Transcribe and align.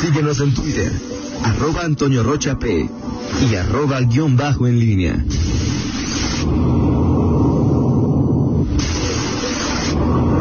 Síguenos 0.00 0.40
en 0.40 0.54
Twitter, 0.54 0.92
arroba 1.44 1.84
Antonio 1.84 2.22
Rocha 2.22 2.58
P 2.58 2.88
y 3.50 3.54
arroba 3.54 4.00
guion 4.00 4.36
bajo 4.36 4.66
en 4.66 4.78
línea. 4.78 5.24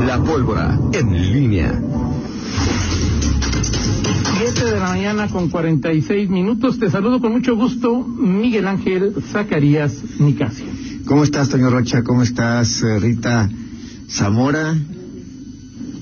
La 0.05 0.23
pólvora 0.23 0.79
en 0.94 1.33
línea. 1.33 1.81
7 4.39 4.65
de 4.65 4.79
la 4.79 4.89
mañana 4.89 5.27
con 5.27 5.49
46 5.49 6.29
minutos. 6.29 6.79
Te 6.79 6.89
saludo 6.89 7.19
con 7.19 7.31
mucho 7.31 7.55
gusto, 7.55 8.03
Miguel 8.03 8.67
Ángel 8.67 9.15
Zacarías 9.31 10.19
Nicasio. 10.19 10.65
¿Cómo 11.05 11.23
estás, 11.23 11.49
Toño 11.49 11.69
Rocha? 11.69 12.03
¿Cómo 12.03 12.23
estás, 12.23 12.83
eh, 12.83 12.99
Rita 12.99 13.49
Zamora? 14.09 14.75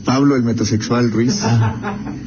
Pablo, 0.04 0.36
el 0.36 0.44
metrosexual 0.44 1.12
Ruiz. 1.12 1.42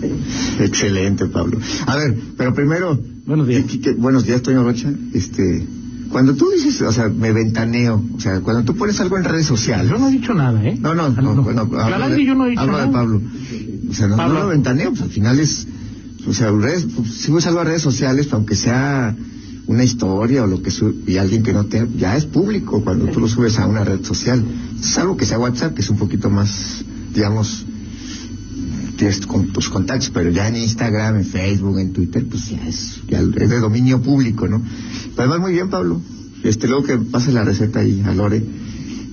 Excelente, 0.60 1.26
Pablo. 1.26 1.58
A 1.86 1.96
ver, 1.96 2.16
pero 2.36 2.54
primero... 2.54 2.98
Buenos 3.26 3.46
días. 3.46 3.64
¿qué- 3.70 3.80
qué- 3.80 3.92
buenos 3.94 4.24
días, 4.24 4.42
Toño 4.42 4.62
Rocha. 4.64 4.92
Este, 5.14 5.66
cuando 6.10 6.34
tú 6.34 6.48
dices, 6.50 6.80
o 6.82 6.92
sea, 6.92 7.08
me 7.08 7.32
ventaneo, 7.32 8.02
o 8.16 8.20
sea, 8.20 8.40
cuando 8.40 8.64
tú 8.64 8.76
pones 8.76 8.98
algo 9.00 9.16
en 9.18 9.24
redes 9.24 9.46
sociales... 9.46 9.90
Yo 9.90 9.98
no 9.98 10.08
he 10.08 10.12
dicho 10.12 10.34
nada, 10.34 10.62
¿eh? 10.64 10.76
No, 10.80 10.94
no, 10.94 11.04
Ah, 11.04 11.14
no, 11.22 11.34
no, 11.34 11.42
hablo 11.48 11.80
Aclarar 11.80 12.10
de- 12.12 12.24
yo 12.24 12.34
no 12.34 12.46
he 12.46 12.50
dicho 12.50 12.62
hablo 12.62 12.72
nada. 12.72 12.86
de 12.86 12.92
Pablo. 12.92 13.22
O 13.90 13.94
sea, 13.94 14.06
no, 14.08 14.16
Pablo. 14.16 14.34
no 14.34 14.40
lo 14.44 14.48
ventaneo, 14.48 14.90
pues 14.90 15.02
al 15.02 15.10
final 15.10 15.38
es, 15.40 15.66
o 16.26 16.32
sea, 16.32 16.50
redes, 16.50 16.86
pues, 16.96 17.08
si 17.14 17.26
subes 17.26 17.46
algo 17.46 17.60
a 17.60 17.64
redes 17.64 17.82
sociales, 17.82 18.26
pues, 18.26 18.34
aunque 18.34 18.56
sea 18.56 19.16
una 19.66 19.84
historia 19.84 20.42
o 20.42 20.46
lo 20.48 20.62
que 20.62 20.70
sube, 20.72 20.94
y 21.06 21.16
alguien 21.18 21.42
que 21.44 21.52
no 21.52 21.66
te, 21.66 21.86
ya 21.96 22.16
es 22.16 22.24
público 22.26 22.82
cuando 22.82 23.06
tú 23.06 23.20
lo 23.20 23.28
subes 23.28 23.58
a 23.58 23.66
una 23.66 23.84
red 23.84 24.02
social. 24.04 24.44
Es 24.80 24.98
algo 24.98 25.16
que 25.16 25.26
sea 25.26 25.38
WhatsApp, 25.38 25.74
que 25.74 25.82
es 25.82 25.90
un 25.90 25.96
poquito 25.98 26.28
más, 26.30 26.84
digamos, 27.14 27.64
tienes 29.00 29.26
con 29.26 29.46
tus 29.48 29.68
contactos, 29.70 30.10
pero 30.10 30.30
ya 30.30 30.46
en 30.48 30.56
Instagram, 30.56 31.16
en 31.16 31.24
Facebook, 31.24 31.78
en 31.78 31.92
Twitter, 31.94 32.24
pues 32.28 32.50
ya 32.50 32.66
es, 32.68 33.00
ya 33.08 33.20
es 33.20 33.48
de 33.50 33.58
dominio 33.58 34.00
público, 34.02 34.46
¿no? 34.46 34.60
Pero 35.16 35.22
además 35.22 35.40
muy 35.40 35.52
bien, 35.52 35.70
Pablo. 35.70 36.00
Este, 36.44 36.68
luego 36.68 36.84
que 36.84 36.98
pase 36.98 37.32
la 37.32 37.42
receta 37.44 37.80
ahí 37.80 38.02
a 38.04 38.12
Lore, 38.14 38.44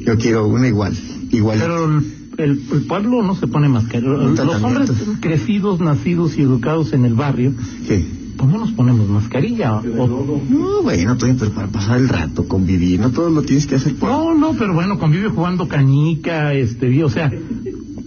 yo 0.06 0.18
quiero 0.18 0.46
una 0.48 0.68
igual, 0.68 0.94
igual. 1.32 1.60
Pero 1.60 1.86
el, 1.86 2.04
el- 2.38 2.86
pueblo 2.88 3.24
no 3.24 3.36
se 3.36 3.48
pone 3.48 3.70
mascarilla. 3.70 4.12
Un 4.12 4.36
Los 4.36 4.62
hombres 4.62 4.92
crecidos, 5.22 5.80
nacidos 5.80 6.38
y 6.38 6.42
educados 6.42 6.92
en 6.94 7.06
el 7.06 7.14
barrio, 7.14 7.54
¿Qué? 7.88 8.06
pues 8.38 8.52
no 8.52 8.60
nos 8.60 8.72
ponemos 8.74 9.10
mascarilla. 9.10 9.78
o- 9.78 10.42
No, 10.50 10.84
bueno, 10.84 11.18
pero 11.20 11.52
para 11.52 11.68
pasar 11.70 11.98
el 11.98 12.08
rato, 12.10 12.46
convivir, 12.48 13.00
no 13.00 13.10
todo 13.12 13.30
lo 13.30 13.42
tienes 13.42 13.66
que 13.68 13.76
hacer 13.76 13.96
por... 13.96 14.10
No, 14.10 14.36
no, 14.36 14.54
pero 14.54 14.74
bueno, 14.74 15.00
convive 15.00 15.30
jugando 15.30 15.68
canica, 15.68 16.54
este, 16.54 16.88
vi- 16.88 17.04
o 17.04 17.10
sea, 17.10 17.32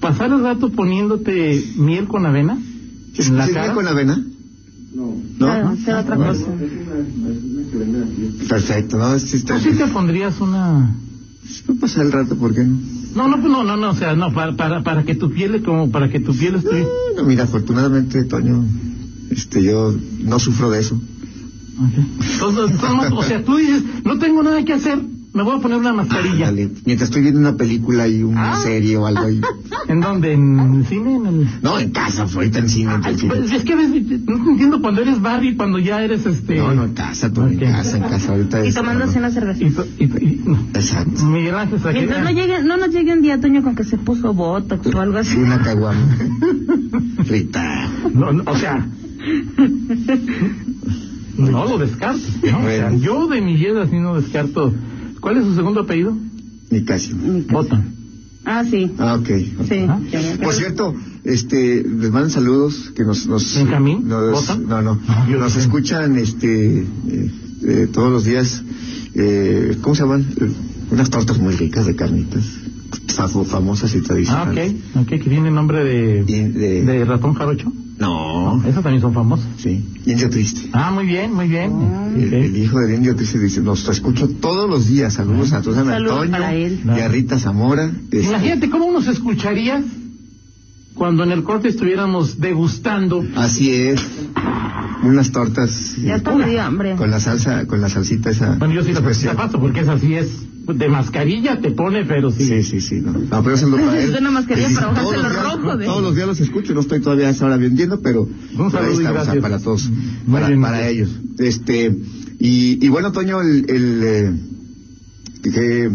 pasar 0.01 0.33
el 0.33 0.43
rato 0.43 0.71
poniéndote 0.71 1.63
miel 1.77 2.09
con 2.09 2.27
avena 2.27 2.59
¿Es 3.17 3.29
en 3.29 3.37
la 3.37 3.49
cara. 3.49 3.75
con 3.75 3.87
avena? 3.87 4.23
No. 4.95 5.15
Claro, 5.39 5.77
será 5.85 6.01
otra 6.01 6.17
cosa. 6.17 6.47
Perfecto, 8.49 8.99
no, 8.99 9.19
sí 9.19 9.37
está 9.37 9.55
¿Tú 9.57 9.61
sí 9.61 9.77
te 9.77 9.87
pondrías 9.87 10.41
una...? 10.41 10.97
No 11.67 11.75
pasar 11.77 12.07
el 12.07 12.13
rato, 12.13 12.37
¿por 12.37 12.55
qué 12.55 12.65
no? 12.65 12.79
No, 13.15 13.29
no, 13.29 13.41
pues 13.41 13.53
no, 13.53 13.65
no, 13.65 13.77
no, 13.77 13.91
o 13.91 13.95
sea, 13.95 14.15
no, 14.15 14.33
para, 14.33 14.55
para, 14.57 14.83
para 14.83 15.05
que 15.05 15.15
tu 15.15 15.31
piel, 15.31 15.63
como 15.63 15.91
para 15.91 16.09
que 16.09 16.21
tu 16.21 16.35
piel 16.35 16.57
esté... 16.57 16.87
No, 17.17 17.25
mira, 17.25 17.45
afortunadamente, 17.45 18.25
Toño, 18.25 18.65
este, 19.31 19.63
yo 19.63 19.95
no 20.21 20.39
sufro 20.39 20.71
de 20.71 20.81
eso. 20.81 21.01
Entonces, 21.81 22.71
entonces, 22.73 23.13
o 23.13 23.23
sea, 23.23 23.45
tú 23.45 23.57
dices, 23.57 23.83
no 24.05 24.19
tengo 24.19 24.43
nada 24.43 24.65
que 24.65 24.75
hacer, 24.75 25.01
me 25.33 25.43
voy 25.45 25.57
a 25.59 25.61
poner 25.61 25.79
una 25.79 25.93
mascarilla. 25.93 26.47
Dale, 26.47 26.71
mientras 26.85 27.09
estoy 27.09 27.23
viendo 27.23 27.41
una 27.41 27.57
película 27.57 28.09
y 28.09 28.23
una 28.23 28.53
Ah. 28.55 28.61
serie 28.63 28.97
o 28.97 29.07
algo 29.07 29.23
ahí. 29.23 29.41
¿En 29.89 30.01
dónde? 30.01 30.33
¿En 30.33 30.59
el 30.77 30.87
cine? 30.87 31.17
¿En 31.17 31.27
el...? 31.27 31.49
No, 31.63 31.79
en 31.79 31.91
casa, 31.91 32.25
ahorita 32.33 32.59
en 32.61 32.69
cine, 32.69 32.95
en 32.95 33.05
Ay, 33.05 33.17
cine. 33.17 33.35
pues, 33.35 33.53
es 33.53 33.63
que 33.65 33.75
ves, 33.77 33.89
no 33.91 34.45
te 34.45 34.51
entiendo 34.51 34.81
cuando 34.81 35.03
eres 35.03 35.21
Barbie, 35.21 35.57
cuando 35.57 35.79
ya 35.79 36.03
eres 36.03 36.27
este... 36.27 36.57
No, 36.59 36.75
no, 36.75 36.85
en 36.85 36.95
casa, 36.95 37.33
Toño, 37.33 37.57
Ok. 37.57 37.63
en 37.63 37.73
casa, 37.73 37.97
en 37.97 38.03
casa, 38.05 38.33
ahorita 38.33 38.65
Y 38.65 38.69
es- 38.69 38.75
tomándose 38.75 39.19
una 39.19 39.31
cerveza. 39.31 39.65
Y, 39.65 39.71
to- 39.71 39.87
y, 39.99 40.05
y- 40.05 40.43
no. 40.45 40.59
Exacto. 40.75 41.25
Miguel 41.27 41.55
Ángel 41.55 41.81
Mientras 41.93 42.23
no 42.25 42.31
llegue, 42.31 42.63
no 42.65 42.77
nos 42.77 42.91
llegue 42.91 43.13
un 43.13 43.23
día, 43.23 43.41
Toño, 43.41 43.63
con 43.63 43.75
que 43.75 43.85
se 43.85 43.99
puso 43.99 44.33
botox 44.35 44.95
o 44.95 45.01
algo 45.01 45.19
así. 45.19 45.37
Una 45.37 45.61
caguama. 45.61 46.17
Rita. 47.19 47.89
No, 48.15 48.33
no, 48.33 48.43
o 48.47 48.57
sea... 48.57 48.87
No 51.37 51.65
lo 51.65 51.79
descarto. 51.79 52.21
¿no? 52.51 52.59
O 52.59 52.63
sea, 52.63 52.95
yo 52.97 53.27
de 53.29 53.41
mi 53.41 53.55
vida 53.57 53.87
sí 53.87 53.97
no 53.99 54.21
descarto. 54.21 54.75
¿Cuál 55.21 55.37
es 55.39 55.45
su 55.45 55.55
segundo 55.55 55.81
apellido? 55.81 56.17
Ni 56.71 56.85
casi. 56.85 57.13
Botón. 57.51 57.85
Ah, 58.45 58.65
sí. 58.65 58.91
Ah, 58.99 59.17
ok. 59.17 59.29
Sí. 59.69 59.87
Ah. 59.89 60.01
Por 60.43 60.55
cierto, 60.55 60.95
este, 61.25 61.83
les 61.85 62.11
mandan 62.11 62.31
saludos 62.31 62.91
que 62.95 63.05
nos, 63.05 63.27
nos 63.27 63.55
¿Benjamín? 63.57 64.09
nos- 64.09 64.33
¿Botan? 64.33 64.67
no, 64.67 64.81
no, 64.83 65.01
Ah, 65.09 65.27
nos 65.29 65.57
escuchan, 65.57 66.17
este, 66.17 66.79
eh, 66.81 66.87
eh, 67.63 67.89
todos 67.93 68.11
los 68.11 68.25
días, 68.25 68.63
eh, 69.15 69.77
¿cómo 69.83 69.95
se 69.95 70.03
llaman? 70.03 70.27
Eh, 70.41 70.51
unas 70.91 71.11
tortas 71.11 71.39
muy 71.39 71.55
ricas 71.55 71.87
de 71.87 71.95
carnitas, 71.95 72.45
famosas 73.47 73.95
y 73.95 73.99
Ah, 73.99 74.03
tradicionales. 74.03 74.75
ok. 74.95 75.03
Ok, 75.03 75.09
que 75.09 75.19
tiene 75.19 75.49
el 75.49 75.55
nombre 75.55 75.85
de, 75.85 76.25
de- 76.25 76.83
de 76.85 77.05
ratón 77.05 77.35
jarocho. 77.35 77.73
No, 77.99 78.63
Esas 78.65 78.83
también 78.83 79.03
son 79.03 79.13
famosas. 79.13 79.47
sí, 79.59 79.85
Indio 80.07 80.31
Triste. 80.31 80.71
Ah, 80.73 80.91
muy 80.91 81.05
bien, 81.05 81.35
muy 81.35 81.49
bien. 81.49 81.71
El, 82.17 82.57
hijo 82.57 82.79
del 82.81 82.95
Indio 82.97 83.15
Triste 83.15 83.39
dice, 83.39 83.61
nos 83.61 83.87
escucho 83.91 84.27
todos 84.41 84.71
los 84.71 84.87
días, 84.89 85.13
saludos 85.13 85.53
a 85.53 85.63
Saludos 85.63 85.91
Antonio 85.91 86.31
para 86.31 86.55
él. 86.55 86.81
y 86.87 87.01
a 87.01 87.09
Rita 87.09 87.39
Zamora. 87.39 87.91
este, 88.11 88.23
Imagínate 88.27 88.71
cómo 88.71 88.91
nos 88.91 89.07
escucharía 89.07 89.85
cuando 90.95 91.25
en 91.25 91.33
el 91.33 91.43
corte 91.43 91.69
estuviéramos 91.69 92.41
degustando. 92.41 93.23
Así 93.37 93.71
es, 93.71 94.01
unas 95.03 95.33
tortas 95.33 95.97
Ya 96.03 96.17
está 96.17 96.35
me 96.35 96.49
dio 96.51 96.63
hambre. 96.63 96.95
con 96.97 97.11
la 97.11 97.21
salsa, 97.21 97.67
con 97.67 97.81
la 97.81 97.89
salsita 97.89 98.31
esa. 98.31 98.57
Bueno, 98.57 98.75
yo 98.75 98.83
sí 98.85 98.93
la 98.93 99.35
paso 99.35 99.61
porque 99.61 99.81
es 99.81 99.89
así 99.89 100.15
es. 100.15 100.29
De 100.67 100.89
mascarilla 100.89 101.61
te 101.61 101.73
pone, 101.73 102.05
pero 102.05 102.31
sí. 102.31 102.45
Sí, 102.45 102.63
sí, 102.63 102.81
sí. 102.81 103.01
No, 103.01 103.13
no 103.13 103.43
pero 103.43 103.55
eso 103.57 103.65
es 103.67 103.71
lo 103.73 103.77
para 103.79 104.01
él. 104.01 104.13
Es 104.15 104.21
una 104.21 104.31
mascarilla 104.31 104.69
Sí, 104.69 104.75
para 104.75 104.87
todos 104.95 105.17
bajarse 105.17 105.23
los 105.23 105.33
días- 105.33 105.53
rojo 105.55 105.77
de- 105.77 105.85
Todos 105.87 106.03
los 106.03 106.15
días 106.15 106.27
los 106.29 106.41
escucho, 106.41 106.75
no 106.75 106.81
estoy 106.81 107.01
todavía 107.01 107.27
a 107.29 107.31
esa 107.31 107.47
hora 107.47 107.57
vendiendo, 107.57 108.01
pero 108.01 108.23
Un 108.23 108.71
pero 108.71 108.85
ahí 108.85 108.93
estamos, 108.93 109.39
para 109.41 109.59
todos, 109.59 109.91
para, 110.31 110.49
bien, 110.49 110.61
para 110.61 110.87
ellos. 110.89 111.11
Este, 111.39 111.87
y, 112.39 112.85
y 112.85 112.89
bueno, 112.89 113.11
Toño, 113.11 113.41
el, 113.41 113.65
el, 113.69 114.03
eh, 114.05 114.33
que 115.43 115.91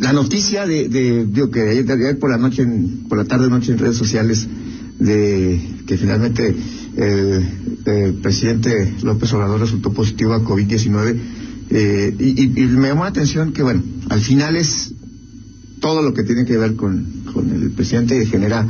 la 0.00 0.12
noticia 0.12 0.66
de, 0.66 0.88
de 0.88 1.26
digo 1.26 1.50
que 1.50 1.62
ayer 1.62 2.18
por 2.20 2.30
la 2.30 2.38
noche, 2.38 2.62
en- 2.62 3.04
por 3.08 3.18
la 3.18 3.24
tarde 3.24 3.48
noche 3.48 3.72
en 3.72 3.78
redes 3.78 3.96
sociales, 3.96 4.46
de 4.98 5.60
que 5.86 5.96
finalmente 5.98 6.54
el, 6.96 7.46
el 7.84 8.14
presidente 8.14 8.94
López 9.02 9.32
Obrador 9.34 9.60
resultó 9.60 9.92
positivo 9.92 10.32
a 10.34 10.42
COVID-19, 10.42 11.16
eh, 11.70 12.14
y, 12.18 12.48
me 12.68 12.88
llamó 12.88 13.02
la 13.04 13.10
atención 13.10 13.52
que, 13.52 13.62
bueno, 13.62 13.82
al 14.08 14.20
final 14.20 14.56
es 14.56 14.92
todo 15.80 16.00
lo 16.02 16.14
que 16.14 16.22
tiene 16.22 16.44
que 16.44 16.56
ver 16.56 16.74
con, 16.76 17.04
con 17.32 17.50
el 17.50 17.70
presidente 17.72 18.24
genera 18.26 18.66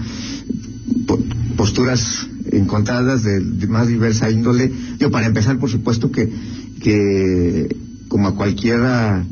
po- 1.07 1.23
posturas 1.57 2.27
encontradas 2.53 3.23
de, 3.23 3.41
de 3.41 3.67
más 3.67 3.87
diversa 3.89 4.31
índole. 4.31 4.71
Yo, 4.99 5.11
para 5.11 5.27
empezar, 5.27 5.59
por 5.59 5.71
supuesto 5.71 6.11
que, 6.11 6.31
que 6.81 7.77
como 8.09 8.29
a 8.29 8.35
cualquiera 8.35 9.25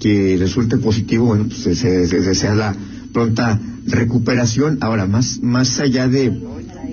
que 0.00 0.36
resulte 0.38 0.78
positivo, 0.78 1.26
bueno, 1.26 1.44
pues 1.46 1.58
se, 1.62 1.74
se- 1.76 2.06
se 2.08 2.20
desea 2.20 2.54
la 2.54 2.74
pronta 3.12 3.60
recuperación. 3.86 4.78
Ahora, 4.80 5.06
más, 5.06 5.40
más 5.42 5.78
allá 5.80 6.08
de, 6.08 6.30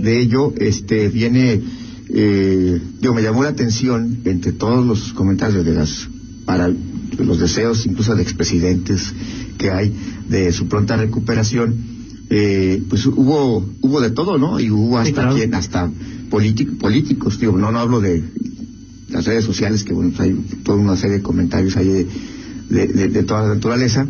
de 0.02 0.20
ello, 0.22 0.54
este, 0.58 1.10
viene, 1.10 1.62
eh, 2.10 2.82
digo, 3.02 3.14
me 3.14 3.22
llamó 3.22 3.44
la 3.44 3.50
atención 3.50 4.20
entre 4.26 4.52
todos 4.54 4.86
los 4.86 5.14
comentarios 5.14 5.66
de 5.66 5.74
las, 5.74 6.08
para 6.46 6.70
los 7.18 7.40
deseos 7.40 7.86
incluso 7.86 8.16
de 8.16 8.24
expresidentes 8.24 9.14
que 9.58 9.72
hay 9.72 9.94
de 10.30 10.52
su 10.52 10.68
pronta 10.68 10.96
recuperación, 10.98 11.76
eh, 12.30 12.82
pues 12.90 13.06
hubo 13.08 13.68
hubo 13.82 14.02
de 14.02 14.12
todo, 14.12 14.38
¿no? 14.38 14.60
Y 14.60 14.70
hubo 14.72 14.98
hasta 15.00 15.14
claro. 15.24 15.36
quien, 15.36 15.54
hasta 15.54 15.92
político- 16.30 16.78
políticos, 16.78 17.40
digo, 17.40 17.58
no 17.58 17.72
no 17.72 17.80
hablo 17.80 18.00
de 18.02 18.24
las 19.10 19.26
redes 19.26 19.44
sociales, 19.46 19.84
que 19.84 19.94
bueno, 19.94 20.12
pues 20.16 20.22
hay 20.30 20.36
toda 20.64 20.78
una 20.78 20.96
serie 20.96 21.18
de 21.18 21.24
comentarios 21.24 21.76
ahí 21.76 21.88
de, 21.88 22.08
de, 22.70 22.88
de- 22.88 23.08
de 23.10 23.24
toda 23.24 23.48
la 23.48 23.56
naturaleza, 23.56 24.06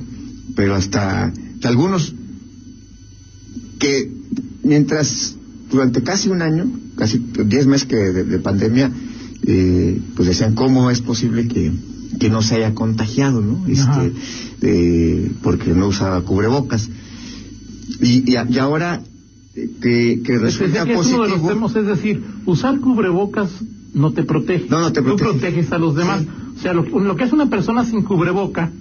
pero 0.56 0.76
hasta 0.76 1.32
algunos 1.64 2.14
que 3.80 4.12
mientras 4.64 5.36
durante 5.72 6.02
casi 6.04 6.30
un 6.30 6.42
año, 6.42 6.66
casi 6.96 7.18
diez 7.46 7.66
meses 7.68 7.88
que 7.88 7.96
de, 7.96 8.24
de 8.24 8.40
pandemia, 8.40 8.92
eh, 9.44 10.00
pues 10.16 10.28
decían 10.28 10.56
cómo 10.56 10.90
es 10.92 11.02
posible 11.02 11.48
que, 11.48 11.72
que 12.20 12.30
no 12.30 12.42
se 12.42 12.56
haya 12.56 12.74
contagiado, 12.74 13.42
¿no? 13.42 13.66
Este, 13.68 14.14
eh, 14.62 15.32
porque 15.42 15.72
no 15.74 15.88
usaba 15.88 16.22
cubrebocas. 16.22 16.90
Y, 18.02 18.32
y, 18.32 18.36
a- 18.36 18.48
y 18.50 18.58
ahora 18.60 19.02
eh, 19.56 19.70
que, 19.82 20.22
que 20.24 20.34
Es, 20.36 20.42
resulta 20.42 20.86
que 20.86 20.94
es 20.94 21.08
uno 21.08 21.24
de 21.24 21.30
los 21.30 21.40
positivo. 21.40 21.50
temas, 21.50 21.76
es 21.76 21.86
decir, 21.88 22.24
usar 22.46 22.80
cubrebocas 22.80 23.50
no 23.94 24.12
te 24.14 24.24
protege. 24.24 24.68
No, 24.70 24.80
no 24.80 24.92
te 24.92 25.02
Tú 25.02 25.16
protege. 25.16 25.30
proteges 25.32 25.72
a 25.72 25.78
los 25.78 25.96
demás. 25.96 26.24
O 26.58 26.62
sea, 26.62 26.74
lo, 26.74 26.84
lo 26.84 27.16
que 27.16 27.24
hace 27.24 27.36
una 27.36 27.50
persona 27.50 27.86
sin 27.86 28.04
cubreboca 28.04 28.72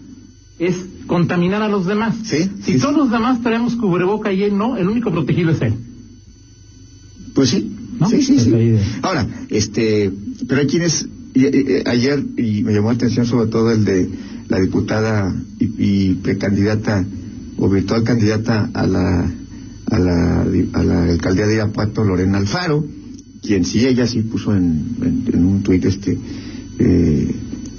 es 0.58 0.76
contaminar 1.06 1.62
a 1.62 1.68
los 1.68 1.86
demás. 1.86 2.16
Sí, 2.24 2.50
Si 2.62 2.72
sí, 2.74 2.78
todos 2.78 2.96
los 2.96 3.10
demás 3.10 3.40
traemos 3.42 3.76
cubreboca 3.76 4.32
y 4.32 4.42
él 4.42 4.56
no, 4.58 4.76
el 4.76 4.88
único 4.88 5.10
protegido 5.10 5.50
es 5.52 5.62
él. 5.62 5.74
Pues 7.38 7.50
sí, 7.50 7.72
¿No? 8.00 8.10
sí, 8.10 8.20
sí, 8.20 8.36
sí. 8.40 8.50
Ahora, 9.00 9.24
este, 9.48 10.10
pero 10.48 10.60
hay 10.60 10.66
quienes, 10.66 11.06
y- 11.34 11.46
y- 11.46 11.82
ayer, 11.86 12.18
y 12.36 12.64
me 12.64 12.72
llamó 12.72 12.88
la 12.88 12.94
atención 12.96 13.26
sobre 13.26 13.48
todo 13.48 13.70
el 13.70 13.84
de 13.84 14.08
la 14.48 14.58
diputada 14.58 15.32
y, 15.60 15.70
y 15.78 16.14
precandidata, 16.14 17.06
o 17.58 17.68
virtual 17.68 18.02
candidata 18.02 18.68
a 18.74 18.86
la, 18.88 19.30
a 19.86 19.98
la, 20.00 20.40
a 20.72 20.82
la 20.82 21.02
alcaldía 21.04 21.46
de 21.46 21.54
Irapuato, 21.54 22.02
Lorena 22.02 22.38
Alfaro, 22.38 22.84
quien 23.40 23.64
sí, 23.64 23.86
ella 23.86 24.08
sí 24.08 24.22
puso 24.22 24.52
en, 24.56 24.96
en, 25.00 25.24
en 25.32 25.44
un 25.44 25.62
tuit 25.62 25.84
este, 25.84 26.18
eh, 26.80 27.34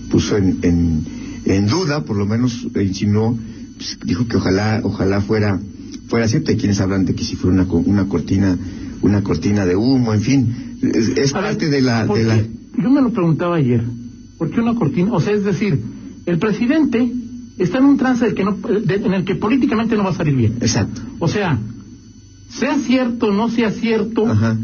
puso 0.09 0.37
en, 0.37 0.59
en, 0.61 1.03
en 1.43 1.67
duda, 1.67 2.05
por 2.05 2.15
lo 2.15 2.25
menos 2.25 2.65
e 2.75 2.81
insinuó, 2.83 3.37
pues, 3.75 3.97
dijo 4.05 4.25
que 4.25 4.37
ojalá, 4.37 4.79
ojalá 4.85 5.19
fuera, 5.19 5.59
fuera 6.07 6.29
cierto. 6.29 6.51
Hay 6.51 6.57
quienes 6.57 6.79
hablan 6.79 7.03
de 7.03 7.13
que 7.13 7.25
si 7.25 7.35
fuera 7.35 7.61
una, 7.61 7.73
una 7.73 8.05
cortina, 8.07 8.57
una 9.01 9.23
cortina 9.23 9.65
de 9.65 9.75
humo, 9.75 10.13
en 10.13 10.21
fin, 10.21 10.77
es, 10.81 11.09
es 11.17 11.35
A 11.35 11.41
ver, 11.41 11.51
parte 11.51 11.69
de 11.69 11.81
la, 11.81 12.05
¿por 12.05 12.17
de 12.17 12.23
la? 12.25 12.37
Yo 12.37 12.89
me 12.89 13.01
lo 13.01 13.11
preguntaba 13.11 13.55
ayer. 13.57 13.83
¿Por 14.37 14.51
qué 14.51 14.61
una 14.61 14.75
cortina? 14.75 15.11
O 15.13 15.19
sea, 15.19 15.33
es 15.33 15.43
decir, 15.43 15.79
el 16.25 16.37
presidente 16.39 17.11
está 17.57 17.79
en 17.79 17.85
un 17.85 17.97
trance 17.97 18.23
del 18.25 18.35
que 18.35 18.43
no, 18.43 18.53
de- 18.53 18.95
en 18.95 19.13
el 19.13 19.25
que 19.25 19.35
políticamente 19.35 19.95
no 19.97 20.03
va 20.03 20.11
a 20.11 20.13
salir 20.13 20.35
bien. 20.35 20.53
exacto, 20.61 21.01
O 21.19 21.27
sea, 21.27 21.59
sea 22.49 22.77
cierto 22.79 23.27
o 23.27 23.33
no 23.33 23.49
sea 23.49 23.71
cierto, 23.71 24.25
ajá, 24.27 24.57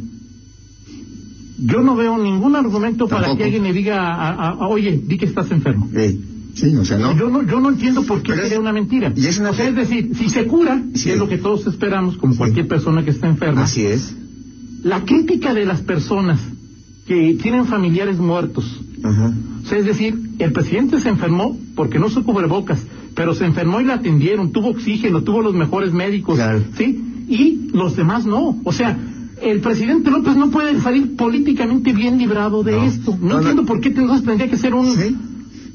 yo 1.57 1.81
no 1.81 1.95
veo 1.95 2.17
ningún 2.17 2.55
argumento 2.55 3.07
para 3.07 3.35
que 3.35 3.43
alguien 3.45 3.63
le 3.63 3.73
diga, 3.73 3.97
a- 3.97 4.29
a- 4.29 4.49
a, 4.51 4.67
oye, 4.67 5.01
di 5.05 5.17
que 5.17 5.25
estás 5.25 5.49
enfermo. 5.51 5.89
eh, 5.93 6.17
sí, 6.53 6.75
o 6.75 6.83
sea, 6.85 6.97
no, 6.97 7.17
Yo 7.17 7.29
no, 7.29 7.43
yo 7.43 7.59
no 7.59 7.69
entiendo 7.69 8.03
por 8.03 8.21
qué 8.23 8.33
sería 8.35 8.59
una 8.59 8.73
mentira. 8.73 9.13
y 9.15 9.25
es 9.25 9.39
una 9.39 9.51
o 9.51 9.53
sea, 9.53 9.67
es 9.69 9.75
decir, 9.75 10.11
si 10.15 10.29
se 10.29 10.45
cura, 10.47 10.81
Sí. 10.93 11.05
que 11.05 11.13
es 11.13 11.19
lo 11.19 11.27
que 11.29 11.37
todos 11.37 11.65
esperamos, 11.67 12.17
como 12.17 12.33
Sí. 12.33 12.37
cualquier 12.39 12.67
persona 12.67 13.03
que 13.05 13.11
está 13.11 13.27
enferma, 13.27 13.63
así 13.63 13.85
es, 13.85 14.15
la 14.85 15.03
crítica 15.03 15.53
de 15.53 15.65
las 15.65 15.81
personas 15.81 16.39
que 17.07 17.37
tienen 17.41 17.65
familiares 17.65 18.17
muertos, 18.17 18.65
ajá, 19.03 19.33
o 19.63 19.67
sea, 19.67 19.79
es 19.79 19.85
decir, 19.85 20.17
el 20.39 20.51
presidente 20.51 20.99
se 20.99 21.09
enfermó 21.09 21.57
porque 21.75 21.97
no 21.99 22.09
se 22.09 22.21
cubrebocas, 22.21 22.79
pero 23.15 23.33
se 23.33 23.45
enfermó 23.45 23.81
y 23.81 23.85
la 23.85 23.95
atendieron, 23.95 24.51
tuvo 24.51 24.69
oxígeno, 24.69 25.23
tuvo 25.23 25.41
los 25.41 25.55
mejores 25.55 25.91
médicos, 25.91 26.35
Claro. 26.35 26.61
¿sí? 26.77 27.01
Y 27.27 27.69
los 27.73 27.95
demás 27.95 28.25
no. 28.27 28.59
O 28.63 28.71
sea, 28.71 28.95
el 29.41 29.59
presidente 29.61 30.11
López 30.11 30.35
no 30.35 30.51
puede 30.51 30.79
salir 30.81 31.15
políticamente 31.15 31.91
bien 31.93 32.17
librado 32.19 32.61
de 32.63 32.73
No. 32.73 32.83
esto. 32.83 33.11
No, 33.19 33.27
No, 33.27 33.33
no. 33.33 33.37
entiendo 33.39 33.65
por 33.65 33.81
qué 33.81 33.89
entonces 33.89 34.23
tendría 34.23 34.49
que 34.49 34.57
ser 34.57 34.73
un, 34.75 34.95
sí, 34.95 35.15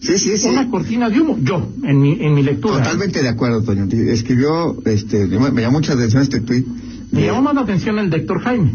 sí, 0.01 0.19
sí, 0.19 0.39
sí. 0.39 0.49
una 0.49 0.71
cortina 0.71 1.11
de 1.11 1.21
humo. 1.21 1.37
Yo, 1.43 1.69
en 1.83 2.01
mi, 2.01 2.12
en 2.21 2.35
mi 2.35 2.43
lectura. 2.45 2.77
Totalmente 2.79 3.23
de 3.23 3.29
acuerdo, 3.29 3.62
Toño. 3.62 3.87
Escribió, 3.91 4.81
este, 4.85 5.27
me 5.27 5.61
llamó 5.62 5.79
mucha 5.79 5.95
atención 5.95 6.23
este 6.23 6.41
tuit. 6.41 6.67
Me 7.12 7.21
de- 7.23 7.27
llamó 7.27 7.43
más 7.43 7.55
la 7.55 7.61
atención 7.62 7.99
el 7.99 8.11
de 8.11 8.17
Héctor 8.19 8.41
Jaime. 8.43 8.73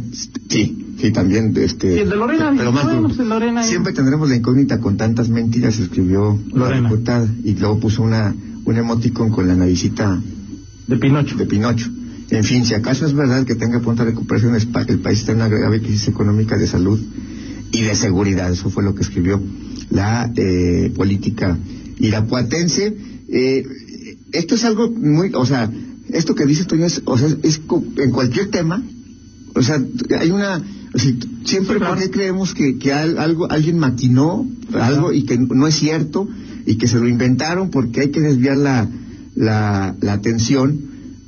Sí, 0.49 0.85
sí, 0.99 1.11
también, 1.11 1.53
este... 1.57 1.95
Y 1.95 1.99
el 1.99 2.09
de 2.09 2.15
Lorena, 2.15 2.53
pero 2.57 2.71
más 2.71 2.83
bueno, 2.83 3.01
duro. 3.03 3.15
pues 3.15 3.27
Lorena- 3.27 3.63
Siempre 3.63 3.93
tendremos 3.93 4.27
la 4.29 4.35
incógnita 4.35 4.79
con 4.79 4.97
tantas 4.97 5.29
mentiras, 5.29 5.79
escribió 5.79 6.39
Lorena. 6.53 6.81
la 6.81 6.89
diputada, 6.89 7.27
y 7.43 7.53
luego 7.55 7.79
puso 7.79 8.03
una, 8.03 8.35
un 8.65 8.77
emoticon 8.77 9.29
con 9.31 9.47
la 9.47 9.55
navicita 9.55 10.19
De 10.87 10.97
Pinocho. 10.97 11.35
de 11.37 11.45
Pinocho. 11.45 11.89
En 12.31 12.43
fin, 12.43 12.65
si 12.65 12.73
acaso 12.73 13.05
es 13.05 13.13
verdad 13.13 13.45
que 13.45 13.55
tenga 13.55 13.79
pronta 13.81 14.03
recuperación, 14.03 14.55
es 14.55 14.65
pa- 14.65 14.81
el 14.81 14.99
país 14.99 15.19
está 15.19 15.31
en 15.31 15.37
una 15.37 15.47
grave 15.47 15.79
crisis 15.79 16.07
económica 16.07 16.57
de 16.57 16.65
salud 16.67 16.99
y 17.71 17.81
de 17.83 17.93
seguridad, 17.95 18.51
eso 18.51 18.69
fue 18.71 18.83
lo 18.83 18.95
que 18.95 19.03
escribió 19.03 19.39
la 19.91 20.31
eh, 20.35 20.91
política 20.95 21.57
irapuatense. 21.99 22.95
Eh, 23.29 23.63
esto 24.31 24.55
es 24.55 24.63
algo 24.65 24.89
muy, 24.89 25.31
o 25.33 25.45
sea, 25.45 25.69
esto 26.09 26.35
que 26.35 26.45
dice 26.45 26.65
Toño 26.65 26.85
es, 26.85 27.01
o 27.05 27.17
sea, 27.17 27.29
es 27.43 27.59
co- 27.59 27.83
en 27.97 28.11
cualquier 28.11 28.49
tema, 28.49 28.83
o 29.55 29.61
sea, 29.61 29.79
hay 30.19 30.31
una, 30.31 30.61
o 30.93 30.97
sea, 30.99 31.11
siempre. 31.43 31.79
¿por 31.79 31.97
qué 31.97 32.09
creemos 32.11 32.53
que, 32.53 32.77
que 32.77 32.93
al- 32.93 33.17
algo, 33.17 33.49
alguien 33.51 33.77
maquinó 33.79 34.47
algo 34.73 35.11
y 35.13 35.23
que 35.23 35.37
no 35.37 35.67
es 35.67 35.75
cierto 35.75 36.27
y 36.65 36.75
que 36.75 36.87
se 36.87 36.97
lo 36.99 37.07
inventaron 37.07 37.69
porque 37.69 38.01
hay 38.01 38.09
que 38.11 38.21
desviar 38.21 38.57
la, 38.57 38.87
la, 39.35 39.95
la 40.01 40.13
atención? 40.13 40.79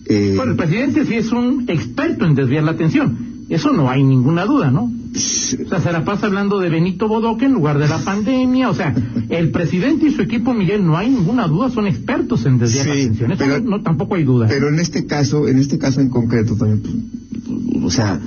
eh, 0.05 0.33
Bueno, 0.35 0.51
el 0.53 0.57
presidente 0.57 1.05
sí 1.05 1.15
es 1.15 1.31
un 1.31 1.65
experto 1.67 2.25
en 2.25 2.35
desviar 2.35 2.63
la 2.63 2.71
atención. 2.71 3.45
Eso 3.49 3.71
no 3.71 3.89
hay 3.89 4.03
ninguna 4.03 4.45
duda, 4.45 4.71
¿no? 4.71 4.91
O 5.13 5.69
sea, 5.69 5.81
se 5.81 5.91
la 5.91 6.03
pasa 6.05 6.27
hablando 6.27 6.59
de 6.59 6.69
Benito 6.69 7.07
Bodoque 7.07 7.45
en 7.45 7.53
lugar 7.53 7.77
de 7.79 7.87
la 7.87 7.99
pandemia. 7.99 8.69
O 8.69 8.73
sea, 8.75 8.93
el 9.29 9.51
presidente 9.51 10.07
y 10.07 10.11
su 10.11 10.21
equipo, 10.21 10.53
Miguel, 10.53 10.85
no 10.85 10.97
hay 10.97 11.09
ninguna 11.09 11.47
duda, 11.47 11.69
son 11.69 11.87
expertos 11.87 12.45
en 12.45 12.57
desviar 12.59 12.87
la 12.87 12.93
atención. 12.93 13.31
Eso 13.31 13.43
pero- 13.45 13.61
no, 13.61 13.81
tampoco 13.81 14.15
hay 14.15 14.23
duda. 14.23 14.47
Pero 14.47 14.69
en 14.69 14.79
este 14.79 15.05
caso, 15.05 15.47
en 15.47 15.59
este 15.59 15.77
caso 15.77 16.01
en 16.01 16.09
concreto 16.09 16.55
también, 16.55 16.81
pues, 16.81 17.83
o 17.83 17.89
sea, 17.89 18.19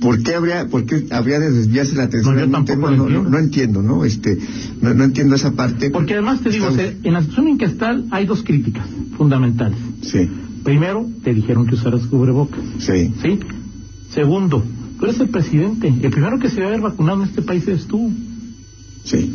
¿por 0.00 0.22
qué 0.22 0.34
habría, 0.34 0.66
por 0.68 0.84
qué 0.84 1.06
habría 1.10 1.38
de 1.38 1.50
desviarse 1.50 1.94
la 1.96 2.04
atención? 2.04 2.34
No, 2.34 2.40
yo 2.44 2.50
tampoco 2.50 2.90
no, 2.90 2.96
no, 2.96 3.04
entiendo. 3.06 3.30
no 3.30 3.38
entiendo, 3.38 3.82
¿no? 3.82 4.04
Este, 4.04 4.38
no, 4.82 4.92
no 4.94 5.04
entiendo 5.04 5.34
esa 5.36 5.52
parte. 5.52 5.90
Porque 5.90 6.14
además 6.14 6.40
te 6.42 6.50
digo, 6.50 6.68
Estamos- 6.68 6.94
en 7.04 7.12
la 7.12 7.20
situación 7.20 7.48
en 7.48 7.58
que 7.58 7.64
está 7.66 7.96
hay 8.10 8.26
dos 8.26 8.42
críticas 8.42 8.86
fundamentales. 9.16 9.78
Sí, 10.02 10.28
Primero, 10.64 11.06
te 11.22 11.32
dijeron 11.32 11.66
que 11.66 11.74
usaras 11.76 12.02
cubrebocas. 12.06 12.58
sí, 12.78 13.12
¿Sí? 13.22 13.38
Segundo, 14.10 14.64
tú 14.98 15.04
eres 15.06 15.20
el 15.20 15.28
presidente. 15.28 15.88
El 15.88 16.10
primero 16.10 16.38
que 16.38 16.48
se 16.50 16.60
va 16.60 16.66
a 16.66 16.68
haber 16.70 16.80
vacunado 16.82 17.22
en 17.22 17.28
este 17.28 17.42
país 17.42 17.66
eres 17.68 17.86
tú. 17.86 18.12
sí. 19.04 19.32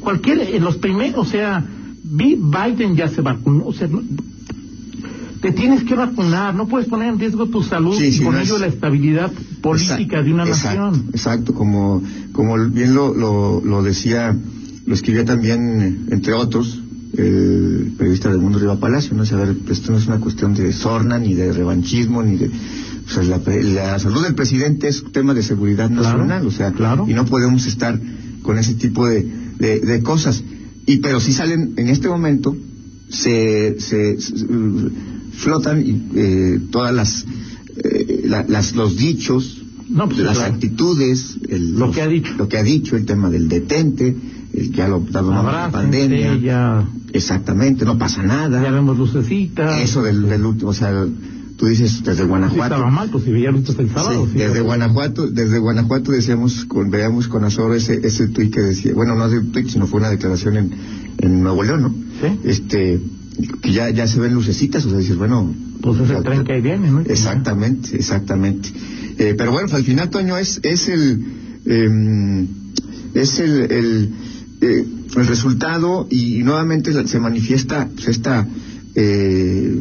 Cualquier, 0.00 0.40
en 0.54 0.64
los 0.64 0.76
primeros, 0.78 1.26
o 1.26 1.30
sea, 1.30 1.64
Bi- 2.02 2.38
Biden 2.40 2.96
ya 2.96 3.08
se 3.08 3.20
vacunó, 3.22 3.66
o 3.66 3.72
sea, 3.72 3.88
no- 3.88 4.02
te 5.40 5.52
tienes 5.52 5.84
que 5.84 5.94
vacunar, 5.94 6.54
no 6.54 6.66
puedes 6.68 6.88
poner 6.88 7.08
en 7.12 7.18
riesgo 7.18 7.46
tu 7.46 7.62
salud 7.62 7.94
Sí, 7.98 8.06
y 8.18 8.20
con 8.24 8.34
no 8.34 8.40
ello 8.40 8.54
es- 8.54 8.60
la 8.62 8.66
estabilidad 8.66 9.30
política 9.60 10.22
de 10.22 10.32
una 10.32 10.44
exacto, 10.46 10.80
nación. 10.90 11.06
Exacto, 11.12 11.54
como, 11.54 12.02
como 12.32 12.56
bien 12.70 12.94
lo, 12.94 13.14
lo, 13.14 13.60
lo 13.62 13.82
decía, 13.82 14.34
lo 14.86 14.94
escribía 14.94 15.24
también, 15.26 15.80
eh, 15.82 16.14
entre 16.14 16.32
otros, 16.32 16.80
el 17.16 17.92
periodista 17.96 18.28
del 18.30 18.38
Mundo 18.38 18.58
Riva 18.58 18.78
Palacio, 18.78 19.14
¿no? 19.16 19.24
Sea, 19.24 19.38
a 19.38 19.44
ver, 19.44 19.56
esto 19.70 19.92
no 19.92 19.98
es 19.98 20.06
una 20.06 20.18
cuestión 20.20 20.54
de 20.54 20.72
sorna, 20.72 21.18
ni 21.18 21.34
de 21.34 21.52
revanchismo, 21.52 22.22
ni 22.22 22.36
de... 22.36 22.46
O 23.06 23.10
sea, 23.10 23.22
la, 23.22 23.38
la 23.62 23.98
salud 23.98 24.22
del 24.22 24.34
presidente 24.34 24.88
es 24.88 25.02
un 25.02 25.12
tema 25.12 25.34
de 25.34 25.42
seguridad 25.42 25.88
Claro, 25.90 26.02
nacional, 26.18 26.46
o 26.46 26.50
sea, 26.50 26.72
claro. 26.72 27.06
y 27.08 27.12
no 27.14 27.24
podemos 27.26 27.66
estar 27.66 28.00
con 28.42 28.58
ese 28.58 28.74
tipo 28.74 29.06
de, 29.06 29.26
de, 29.58 29.80
de 29.80 30.02
cosas. 30.02 30.42
Y 30.86 30.98
pero 30.98 31.20
si 31.20 31.32
salen 31.32 31.74
en 31.76 31.88
este 31.88 32.08
momento, 32.08 32.56
se, 33.10 33.76
se, 33.78 34.18
se- 34.20 34.46
flotan 35.32 35.82
y, 35.84 36.02
eh, 36.14 36.60
todas 36.70 36.94
las, 36.94 37.24
eh, 37.82 38.22
la- 38.26 38.44
las 38.48 38.74
los 38.74 38.96
dichos, 38.96 39.62
No, 39.88 40.08
pues, 40.08 40.20
las 40.20 40.38
claro. 40.38 40.54
actitudes, 40.54 41.36
el, 41.48 41.72
Lo 41.72 41.86
los- 41.86 41.94
que 41.94 42.02
ha 42.02 42.06
dicho. 42.08 42.32
lo 42.38 42.48
que 42.48 42.56
ha 42.56 42.62
dicho, 42.62 42.96
el 42.96 43.04
tema 43.04 43.28
del 43.30 43.48
detente, 43.48 44.16
el 44.54 44.70
que 44.70 44.80
ha 44.82 44.86
adoptado 44.86 45.28
una 45.28 45.40
Abrácense, 45.40 45.72
pandemia, 45.72 46.36
ya, 46.38 46.88
exactamente, 47.14 47.84
no 47.84 47.96
pasa 47.96 48.22
nada. 48.22 48.62
ya 48.62 48.70
vemos 48.70 48.98
lucecitas. 48.98 49.80
Eso 49.80 50.02
del, 50.02 50.28
del 50.28 50.44
último, 50.44 50.70
o 50.70 50.74
sea, 50.74 51.06
tú 51.56 51.66
dices 51.66 52.02
desde 52.02 52.22
Sí 52.22 52.28
Guanajuato. 52.28 52.74
estaba 52.74 52.90
mal, 52.90 53.08
pues 53.10 53.24
si 53.24 53.32
veía 53.32 53.50
luces 53.50 53.78
el 53.78 53.90
sábado. 53.90 54.26
Sí, 54.26 54.32
sí, 54.32 54.38
desde 54.38 54.60
Guanajuato, 54.60 55.28
desde 55.28 55.58
Guanajuato 55.58 56.12
decíamos, 56.12 56.64
con, 56.66 56.90
veíamos 56.90 57.28
con 57.28 57.44
azor 57.44 57.74
ese, 57.74 58.06
ese 58.06 58.28
tuit 58.28 58.52
que 58.52 58.60
decía, 58.60 58.92
bueno, 58.94 59.14
no 59.14 59.26
es 59.26 59.32
un 59.32 59.52
tuit, 59.52 59.68
sino 59.68 59.86
fue 59.86 60.00
una 60.00 60.10
declaración 60.10 60.56
en, 60.56 60.74
en 61.18 61.42
Nuevo 61.42 61.62
León, 61.62 61.82
¿no? 61.82 61.94
Sí. 62.20 62.38
Este, 62.44 63.00
que 63.62 63.72
ya, 63.72 63.90
ya 63.90 64.06
se 64.06 64.20
ven 64.20 64.34
lucecitas, 64.34 64.84
o 64.84 64.90
sea, 64.90 64.98
dices, 64.98 65.16
bueno. 65.16 65.54
Pues 65.80 66.00
es 66.00 66.10
el 66.10 66.22
tren 66.22 66.44
que 66.44 66.52
ahí 66.54 66.60
viene, 66.60 66.90
¿no? 66.90 67.00
Exactamente, 67.00 67.96
exactamente. 67.96 68.70
Eh, 69.18 69.34
pero 69.36 69.52
bueno, 69.52 69.68
al 69.72 69.84
final, 69.84 70.10
Toño, 70.10 70.36
es, 70.38 70.60
es 70.62 70.88
el, 70.88 71.24
eh, 71.66 72.46
es 73.14 73.38
el, 73.38 73.70
el, 73.70 74.10
eh, 74.60 74.86
el 75.16 75.26
resultado 75.26 76.06
y, 76.10 76.42
nuevamente 76.42 76.92
la- 76.92 77.06
se 77.06 77.18
manifiesta 77.20 77.88
pues, 77.94 78.08
esta, 78.08 78.46
eh, 78.94 79.78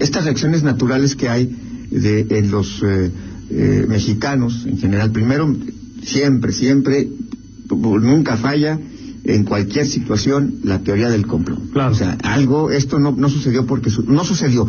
estas 0.00 0.24
reacciones 0.24 0.62
naturales 0.62 1.14
que 1.16 1.28
hay 1.28 1.54
de, 1.90 2.26
en 2.30 2.50
los 2.50 2.82
eh, 2.82 3.10
eh, 3.50 3.86
mexicanos 3.88 4.64
en 4.66 4.78
general. 4.78 5.10
Primero, 5.10 5.54
siempre, 6.02 6.52
siempre, 6.52 7.08
nunca 7.70 8.36
falla 8.36 8.78
en 9.24 9.44
cualquier 9.44 9.86
situación 9.86 10.56
la 10.64 10.78
teoría 10.80 11.10
del 11.10 11.26
complot. 11.26 11.70
Claro. 11.72 11.92
O 11.92 11.94
sea, 11.94 12.16
algo, 12.22 12.70
esto 12.70 12.98
no, 12.98 13.12
no 13.12 13.28
sucedió 13.28 13.66
porque, 13.66 13.90
su- 13.90 14.04
no 14.04 14.24
sucedió, 14.24 14.66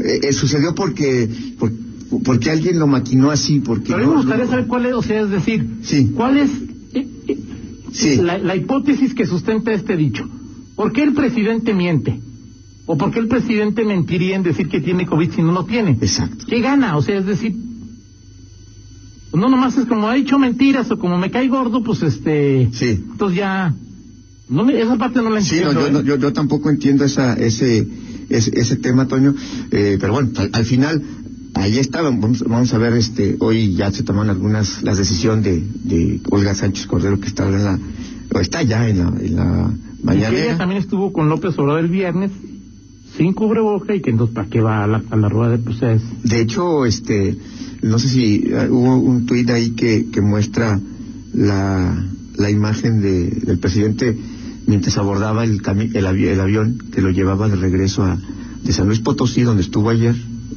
eh, 0.00 0.20
eh, 0.24 0.32
sucedió 0.32 0.74
porque, 0.74 1.28
por- 1.58 1.72
porque 2.24 2.50
alguien 2.50 2.78
lo 2.78 2.86
maquinó 2.86 3.30
así, 3.30 3.60
porque 3.60 3.92
Pero 3.92 3.96
a 3.96 4.00
mí 4.00 4.06
me 4.06 4.12
no- 4.14 4.20
gustaría 4.20 4.44
no- 4.44 4.50
saber 4.50 4.66
cuál 4.66 4.86
es, 4.86 4.94
o 4.94 5.02
sea, 5.02 5.20
es 5.22 5.30
decir, 5.30 5.66
Sí. 5.82 6.10
cuál 6.14 6.36
es 6.38 6.50
Sí. 7.92 8.16
la, 8.16 8.38
la 8.38 8.56
hipótesis 8.56 9.14
que 9.14 9.26
sustenta 9.26 9.72
este 9.72 9.96
dicho. 9.96 10.28
¿Por 10.76 10.92
qué 10.92 11.02
el 11.02 11.12
presidente 11.14 11.74
miente? 11.74 12.20
¿O 12.86 12.96
por 12.96 13.10
qué 13.12 13.20
el 13.20 13.28
presidente 13.28 13.84
mentiría 13.84 14.34
en 14.36 14.42
decir 14.42 14.68
que 14.68 14.80
tiene 14.80 15.06
COVID 15.06 15.30
si 15.32 15.42
no 15.42 15.52
lo 15.52 15.64
tiene? 15.64 15.92
Exacto. 16.00 16.44
¿Qué 16.48 16.60
gana? 16.60 16.96
O 16.96 17.02
sea, 17.02 17.18
es 17.18 17.26
decir, 17.26 17.54
no 19.34 19.48
nomás 19.48 19.76
es 19.78 19.86
como 19.86 20.08
ha 20.08 20.14
dicho 20.14 20.38
mentiras 20.38 20.90
o 20.90 20.98
como 20.98 21.16
me 21.18 21.30
cae 21.30 21.48
gordo, 21.48 21.82
pues 21.82 22.02
este, 22.02 22.68
Sí. 22.72 23.00
entonces 23.12 23.38
ya, 23.38 23.74
no 24.48 24.64
me- 24.64 24.78
esa 24.80 24.96
parte 24.98 25.22
no 25.22 25.30
la 25.30 25.40
Sí, 25.40 25.56
no, 25.62 25.70
entiendo. 25.70 25.80
yo, 25.80 25.86
¿eh? 25.86 25.92
no- 25.92 26.02
yo, 26.02 26.16
yo 26.18 26.32
tampoco 26.32 26.68
entiendo 26.70 27.04
esa, 27.04 27.34
ese, 27.34 27.86
ese, 28.28 28.50
ese 28.58 28.76
tema, 28.76 29.06
Toño, 29.08 29.34
eh, 29.70 29.96
pero 30.00 30.12
bueno, 30.14 30.30
al, 30.36 30.50
al 30.52 30.64
final, 30.66 31.02
ahí 31.54 31.78
estaban, 31.78 32.20
vamos, 32.20 32.42
vamos 32.42 32.72
a 32.74 32.78
ver, 32.78 32.94
este, 32.94 33.36
hoy 33.40 33.74
ya 33.74 33.90
se 33.90 34.02
toman 34.02 34.30
algunas, 34.30 34.82
las 34.82 34.98
decisiones 34.98 35.44
de, 35.44 35.60
de 35.84 36.20
Olga 36.30 36.54
Sánchez 36.54 36.86
Cordero 36.86 37.20
que 37.20 37.28
está 37.28 37.46
en 37.48 37.64
la, 37.64 37.78
o 38.34 38.38
está 38.40 38.62
ya 38.62 38.88
en 38.88 38.98
la, 38.98 39.08
en 39.20 39.36
la 39.36 39.70
mañanera. 40.02 40.44
ella 40.44 40.58
también 40.58 40.80
estuvo 40.80 41.12
con 41.12 41.28
López 41.28 41.58
Obrador 41.58 41.80
el 41.84 41.90
viernes 41.90 42.30
sin 43.16 43.34
cubreboca 43.34 43.94
y 43.94 44.00
que 44.00 44.10
entonces 44.10 44.34
para 44.34 44.48
qué 44.48 44.60
va 44.62 44.84
a 44.84 44.86
la, 44.86 45.02
a 45.10 45.16
la 45.16 45.28
rueda 45.28 45.56
de 45.58 45.70
es 45.94 46.02
De 46.22 46.40
hecho, 46.40 46.86
este, 46.86 47.36
no 47.82 47.98
sé 47.98 48.08
si 48.08 48.44
eh, 48.46 48.68
hubo 48.70 48.96
un 48.96 49.26
tuit 49.26 49.50
ahí 49.50 49.70
que, 49.70 50.06
que 50.10 50.20
muestra 50.22 50.80
la, 51.34 52.06
la 52.36 52.50
imagen 52.50 53.00
de, 53.02 53.28
del 53.28 53.58
presidente 53.58 54.16
mientras 54.66 54.96
abordaba 54.96 55.44
el, 55.44 55.60
cami- 55.62 55.94
el, 55.94 56.06
avi- 56.06 56.28
el 56.28 56.40
avión 56.40 56.78
que 56.92 57.02
lo 57.02 57.10
llevaba 57.10 57.48
de 57.48 57.56
regreso 57.56 58.02
a, 58.04 58.18
de 58.64 58.72
San 58.72 58.86
Luis 58.86 59.00
Potosí, 59.00 59.42
donde 59.42 59.62
estuvo 59.62 59.90
ayer, 59.90 60.14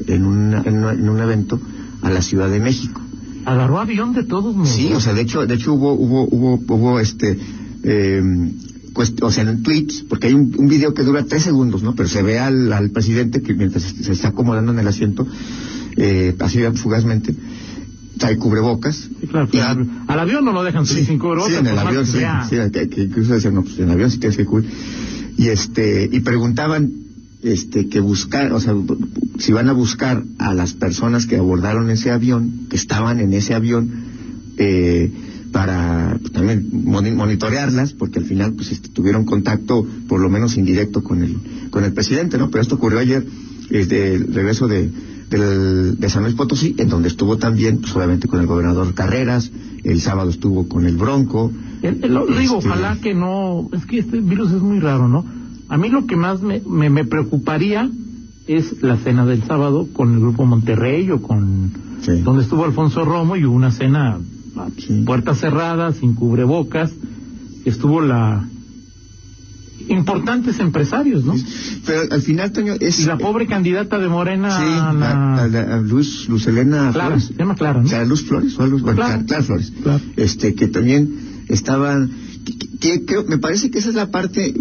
en, 0.08 0.25
una- 0.25 0.62
en, 0.64 0.78
una- 0.78 0.94
en 0.94 1.10
un 1.10 1.20
evento, 1.20 1.60
a 2.02 2.10
la 2.10 2.22
Ciudad 2.22 2.50
de 2.50 2.60
México. 2.60 3.02
agarró 3.46 3.80
avión 3.80 4.14
de 4.14 4.24
todos 4.24 4.56
modos. 4.56 4.70
Sí, 4.70 4.92
o 4.94 5.00
sea, 5.00 5.14
de 5.14 5.22
hecho, 5.22 5.46
de 5.46 5.56
hecho 5.56 5.74
hubo, 5.74 5.94
hubo, 5.94 6.24
hubo, 6.30 6.60
hubo 6.75 7.00
este, 7.00 7.38
eh, 7.84 8.22
o 9.22 9.32
sea, 9.32 9.44
en 9.44 9.62
tweets, 9.64 10.04
porque 10.08 10.28
hay 10.28 10.34
un, 10.34 10.54
un 10.58 10.68
video 10.68 10.94
que 10.94 11.04
dura 11.04 11.24
tres 11.25 11.44
segundos, 11.44 11.84
¿no? 11.84 11.96
Pero 11.96 12.08
se 12.10 12.24
ve 12.24 12.40
al, 12.40 12.72
al 12.72 12.90
presidente 12.92 13.42
que 13.42 13.54
mientras 13.54 13.84
se 13.84 14.12
está 14.14 14.30
acomodando 14.30 14.72
en 14.72 14.80
el 14.80 14.88
asiento, 14.88 15.28
eh, 15.98 16.34
así 16.40 16.60
fugazmente, 16.75 17.36
trae 18.18 18.38
cubrebocas. 18.38 18.96
Sí, 19.20 19.28
claro, 19.28 19.48
Y- 19.48 19.52
pues, 19.52 19.64
al, 19.64 19.90
al 20.08 20.20
avión 20.20 20.46
no 20.46 20.52
lo 20.54 20.64
dejan 20.64 20.86
subir 20.86 21.06
sin 21.06 21.20
cubrebocas. 21.20 21.54
sí, 21.54 21.60
en 21.60 21.68
el 21.68 21.75
más 21.75 21.86
avión, 21.86 22.06
sí, 22.06 22.20
sí, 22.50 22.56
que, 22.72 22.90
que 22.90 23.02
incluso 23.04 23.34
decían, 23.34 23.54
no, 23.56 23.64
pues 23.64 23.78
en 23.80 23.86
el 23.86 23.92
avión 23.92 24.10
sí 24.12 24.18
tienes 24.18 24.38
que 24.38 24.46
cubrir. 24.46 24.70
Y 25.38 25.48
este, 25.50 26.10
y 26.12 26.20
preguntaban, 26.22 26.92
este, 27.46 27.88
que 27.90 28.00
buscar, 28.00 28.52
o 28.54 28.60
sea, 28.60 28.74
si 29.38 29.54
van 29.54 29.70
a 29.70 29.74
buscar 29.74 30.24
a 30.40 30.54
las 30.54 30.74
personas 30.74 31.25
que 31.28 31.38
abordaron 31.38 31.90
ese 31.90 32.12
avión, 32.12 32.68
que 32.70 32.75
estaban 32.75 33.20
en 33.20 33.34
ese 33.34 33.54
avión, 33.54 33.90
eh, 34.58 35.12
para 35.52 36.18
pues, 36.20 36.34
también 36.34 36.68
moni- 36.72 37.12
monitorearlas, 37.12 37.94
porque 37.94 38.20
al 38.20 38.25
final, 38.25 38.54
pues, 38.54 38.72
este, 38.72 38.90
tuvieron 38.90 39.24
contacto, 39.25 39.86
por 40.08 40.20
lo 40.20 40.30
menos 40.30 40.58
indirecto, 40.58 41.02
con 41.04 41.24
el, 41.24 41.38
con 41.70 41.84
el 41.86 41.94
presidente, 41.94 42.38
¿no? 42.38 42.50
Pero 42.50 42.62
esto 42.62 42.75
ocurrió 42.75 43.00
ayer, 43.00 43.25
desde 43.70 44.16
el 44.16 44.34
regreso 44.34 44.68
de, 44.68 44.90
del- 45.30 45.98
de 45.98 46.10
San 46.10 46.24
Luis 46.24 46.36
Potosí, 46.36 46.75
en 46.78 46.90
donde 46.90 47.08
estuvo 47.10 47.38
también, 47.38 47.78
pues, 47.78 47.96
obviamente, 47.96 48.28
con 48.28 48.40
el 48.42 48.48
gobernador 48.48 48.94
Carreras, 48.94 49.52
el 49.84 50.02
sábado 50.02 50.30
estuvo 50.30 50.68
con 50.68 50.86
el 50.86 50.98
Bronco, 50.98 51.52
El- 51.82 52.04
el- 52.04 52.14
lo 52.14 52.25
digo, 52.25 52.58
Este- 52.58 52.70
ojalá 52.70 52.98
que 53.02 53.14
no. 53.14 53.70
Es 53.72 53.86
que 53.86 54.00
este 54.00 54.20
virus 54.20 54.52
es 54.52 54.62
muy 54.62 54.80
raro, 54.80 55.08
¿no? 55.08 55.24
A 55.70 55.78
mí 55.78 55.90
lo 55.90 56.06
que 56.06 56.16
más 56.16 56.42
me, 56.42 56.62
me, 56.68 56.90
me 56.90 57.06
preocuparía 57.06 57.90
es 58.48 58.82
la 58.84 58.98
cena 58.98 59.26
del 59.26 59.44
sábado 59.44 59.88
con 59.94 60.14
el 60.14 60.20
grupo 60.20 60.46
Monterrey 60.46 61.10
o 61.12 61.22
con. 61.22 61.72
Sí. 62.02 62.22
donde 62.22 62.44
estuvo 62.44 62.66
Alfonso 62.66 63.04
Romo 63.04 63.36
y 63.36 63.46
hubo 63.46 63.56
una 63.56 63.72
cena 63.72 64.20
a 64.58 64.70
Sí. 64.78 65.02
puertas 65.06 65.40
cerradas, 65.40 65.96
sin 65.98 66.14
cubrebocas. 66.14 66.94
Estuvo 67.66 68.02
la. 68.02 68.48
Importantes 69.88 70.60
empresarios, 70.60 71.26
¿no? 71.26 71.36
Pero 71.86 72.04
al 72.12 72.22
final, 72.22 72.52
Toño, 72.52 72.74
es... 72.80 73.00
Y 73.02 73.06
la 73.06 73.18
pobre 73.18 73.46
candidata 73.46 74.00
de 74.00 74.08
Morena. 74.08 74.50
Sí, 74.58 74.64
la- 74.64 75.44
a, 75.44 75.48
la- 75.48 75.76
a 75.76 75.82
Luz, 75.82 76.28
Luz 76.30 76.48
Elena 76.48 76.92
Clara, 76.92 77.08
Flores. 77.10 77.26
se 77.26 77.34
llama 77.36 77.56
Clara, 77.56 77.80
¿no? 77.82 77.86
O 77.86 77.90
sea, 77.90 78.04
Luz 78.06 78.24
Flores, 78.24 78.58
o 78.58 78.66
Luz, 78.66 78.82
bueno, 78.82 78.96
Clara. 78.98 79.24
Clara, 79.26 79.44
Flores. 79.44 79.72
Este, 80.16 80.56
que 80.56 80.68
también 80.70 81.44
estaban, 81.50 82.10
que, 82.46 82.56
que- 82.80 83.06
que 83.06 83.24
me 83.28 83.38
parece 83.38 83.70
que 83.70 83.78
esa 83.80 83.90
es 83.90 83.96
la 83.96 84.10
parte, 84.10 84.56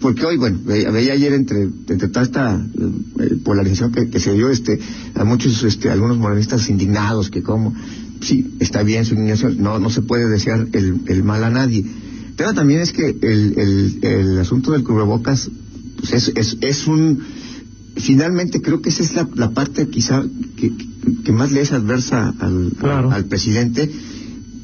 porque 0.00 0.24
hoy, 0.24 0.36
bueno, 0.38 0.58
ve- 0.64 0.90
veía 0.90 1.12
ayer 1.12 1.32
entre, 1.34 1.62
entre 1.62 2.08
toda 2.08 2.24
esta 2.24 2.56
eh, 3.20 3.36
polarización 3.44 3.92
que, 3.92 4.08
que 4.08 4.18
se 4.20 4.32
dio, 4.34 4.48
este, 4.50 4.78
a 5.14 5.24
muchos, 5.24 5.62
este, 5.62 5.90
algunos 5.90 6.16
morenistas 6.18 6.68
indignados, 6.70 7.30
que 7.30 7.42
como, 7.42 7.74
sí, 8.20 8.54
está 8.60 8.82
bien 8.82 9.04
su 9.04 9.14
indignación, 9.14 9.58
no, 9.58 9.78
no 9.78 9.90
se 9.90 10.02
puede 10.02 10.28
desear 10.28 10.66
el, 10.72 11.00
el 11.06 11.22
mal 11.24 11.44
a 11.44 11.50
nadie. 11.50 11.80
El 12.30 12.34
tema 12.36 12.54
también 12.54 12.80
es 12.80 12.92
que 12.92 13.06
el, 13.20 13.54
el, 13.58 13.98
el 14.02 14.38
asunto 14.38 14.72
del 14.72 14.82
cubrebocas, 14.84 15.50
pues 15.98 16.12
es, 16.14 16.32
es, 16.34 16.56
es 16.62 16.86
un, 16.86 17.18
finalmente 17.96 18.62
creo 18.62 18.80
que 18.80 18.88
esa 18.88 19.02
es 19.02 19.14
la, 19.14 19.28
la 19.34 19.50
parte 19.50 19.88
quizá 19.88 20.24
que, 20.56 20.72
que- 21.24 21.32
más 21.32 21.52
le 21.52 21.60
es 21.60 21.72
adversa 21.72 22.34
al, 22.38 22.72
Claro. 22.78 23.10
al 23.10 23.26
presidente, 23.26 23.90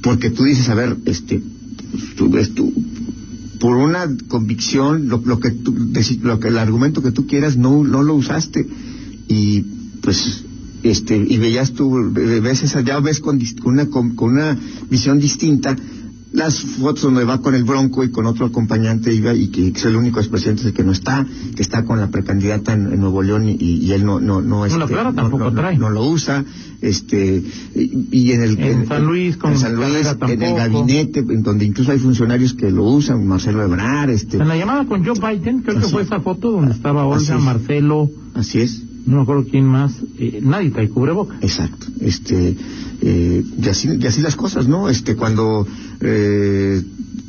porque 0.02 0.30
tú 0.30 0.44
dices, 0.44 0.68
a 0.70 0.74
ver, 0.74 0.96
este, 1.06 1.42
tú, 2.16 2.30
ves 2.30 2.54
tú, 2.54 2.72
por 3.58 3.76
una 3.76 4.06
convicción, 4.28 5.08
lo, 5.08 5.22
que 5.40 5.50
tú, 5.50 5.74
lo 6.22 6.40
que 6.40 6.48
el 6.48 6.58
argumento 6.58 7.02
que 7.02 7.12
tú 7.12 7.26
quieras 7.26 7.56
no, 7.56 7.84
no 7.84 8.02
lo 8.02 8.14
usaste. 8.14 8.66
Y 9.28 9.62
pues 10.02 10.44
este 10.82 11.16
y 11.16 11.36
veías 11.38 11.72
tú 11.72 12.12
ve- 12.12 12.40
ves 12.40 12.62
esa 12.62 12.80
ya 12.80 13.00
ves 13.00 13.20
con, 13.20 13.40
con 13.62 13.74
una 13.74 13.86
con 13.86 14.14
una 14.18 14.56
visión 14.90 15.18
distinta 15.18 15.74
las 16.36 16.60
fotos 16.62 17.02
donde 17.02 17.24
va 17.24 17.40
con 17.40 17.54
el 17.54 17.64
Bronco 17.64 18.04
y 18.04 18.10
con 18.10 18.26
otro 18.26 18.46
acompañante 18.46 19.12
iba 19.12 19.32
y 19.34 19.48
que, 19.48 19.68
es 19.68 19.84
el 19.86 19.96
único 19.96 20.20
expresidente 20.20 20.72
que 20.74 20.84
no 20.84 20.92
está, 20.92 21.26
que 21.54 21.62
está 21.62 21.84
con 21.84 21.98
la 21.98 22.08
precandidata 22.10 22.74
en, 22.74 22.92
en 22.92 23.00
Nuevo 23.00 23.22
León 23.22 23.48
y, 23.48 23.54
y 23.58 23.92
él 23.92 24.04
no 24.04 24.20
no 24.20 24.42
no, 24.42 24.66
este, 24.66 24.78
no- 24.78 24.86
tampoco 25.14 25.38
no- 25.44 25.50
no- 25.50 25.60
trae. 25.60 25.78
no 25.78 25.88
lo 25.90 26.04
usa, 26.04 26.44
este 26.82 27.42
y, 27.74 28.08
y 28.12 28.32
en 28.32 28.42
el 28.42 28.58
En 28.60 28.86
San 28.86 29.04
Luis, 29.06 29.36
con 29.38 29.52
en 29.52 29.58
San 29.58 29.74
Luis, 29.76 30.06
en 30.28 30.42
el 30.42 30.54
gabinete, 30.54 31.20
en 31.20 31.42
donde 31.42 31.64
incluso 31.64 31.90
hay 31.92 31.98
funcionarios 31.98 32.52
que 32.54 32.70
lo 32.70 32.84
usan, 32.84 33.26
Marcelo 33.26 33.62
Ebrard, 33.64 34.10
este, 34.10 34.36
En 34.36 34.46
la 34.48 34.56
llamada 34.56 34.84
con 34.86 35.04
Joe 35.04 35.14
Biden, 35.18 35.62
creo 35.62 35.76
que 35.78 35.84
Así. 35.86 35.92
fue 35.92 36.02
esa 36.02 36.20
foto 36.20 36.50
donde 36.52 36.72
estaba 36.72 37.06
Olga, 37.06 37.36
es. 37.36 37.42
Marcelo, 37.42 38.10
así 38.34 38.60
es. 38.60 38.82
No 39.06 39.16
me 39.16 39.22
acuerdo 39.22 39.44
quién 39.50 39.64
más, 39.66 39.92
eh, 40.18 40.40
nadie 40.42 40.70
trae 40.70 40.88
cubreboca. 40.88 41.36
Exacto, 41.40 41.86
este, 42.00 42.56
eh, 43.02 43.44
y 43.62 43.68
así, 43.68 44.20
las 44.20 44.36
cosas, 44.36 44.68
¿no? 44.68 44.88
Este, 44.88 45.14
cuando 45.16 45.66
eh, 46.00 46.82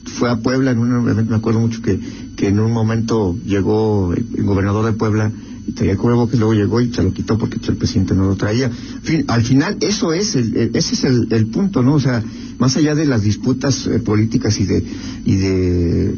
fue 0.06 0.30
a 0.30 0.38
Puebla, 0.38 0.72
en 0.72 0.80
un 0.80 1.10
evento, 1.10 1.32
me 1.32 1.38
acuerdo 1.38 1.60
mucho 1.60 1.82
que, 1.82 2.00
que 2.36 2.48
en 2.48 2.60
un 2.60 2.72
momento 2.72 3.38
llegó 3.46 4.14
el, 4.14 4.44
gobernador 4.44 4.86
de 4.86 4.94
Puebla 4.94 5.32
y 5.68 5.74
traía 5.74 5.92
el 5.94 5.98
cubrebocas, 5.98 6.40
luego 6.40 6.54
llegó 6.54 6.82
y 6.82 6.92
se 6.94 7.04
lo 7.04 7.14
quitó 7.14 7.38
porque 7.38 7.58
el 7.68 7.76
presidente 7.78 8.16
no 8.16 8.26
lo 8.26 8.36
traía. 8.36 8.72
Al 9.28 9.44
final, 9.44 9.78
eso 9.82 10.14
es, 10.14 10.36
el, 10.36 10.56
el- 10.58 10.76
ese 10.76 10.96
es 10.96 11.04
el, 11.04 11.28
el 11.32 11.48
punto, 11.48 11.84
¿no? 11.84 11.96
O 11.96 12.00
sea, 12.00 12.24
más 12.58 12.76
allá 12.78 12.96
de 12.96 13.06
las 13.06 13.22
disputas 13.22 13.86
eh, 13.86 14.00
políticas 14.00 14.60
y 14.60 14.66
de, 14.66 14.84
y 15.26 15.36
de 15.36 16.16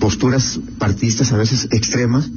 posturas 0.00 0.58
partidistas 0.78 1.32
a 1.32 1.36
veces 1.36 1.68
extremas, 1.70 2.28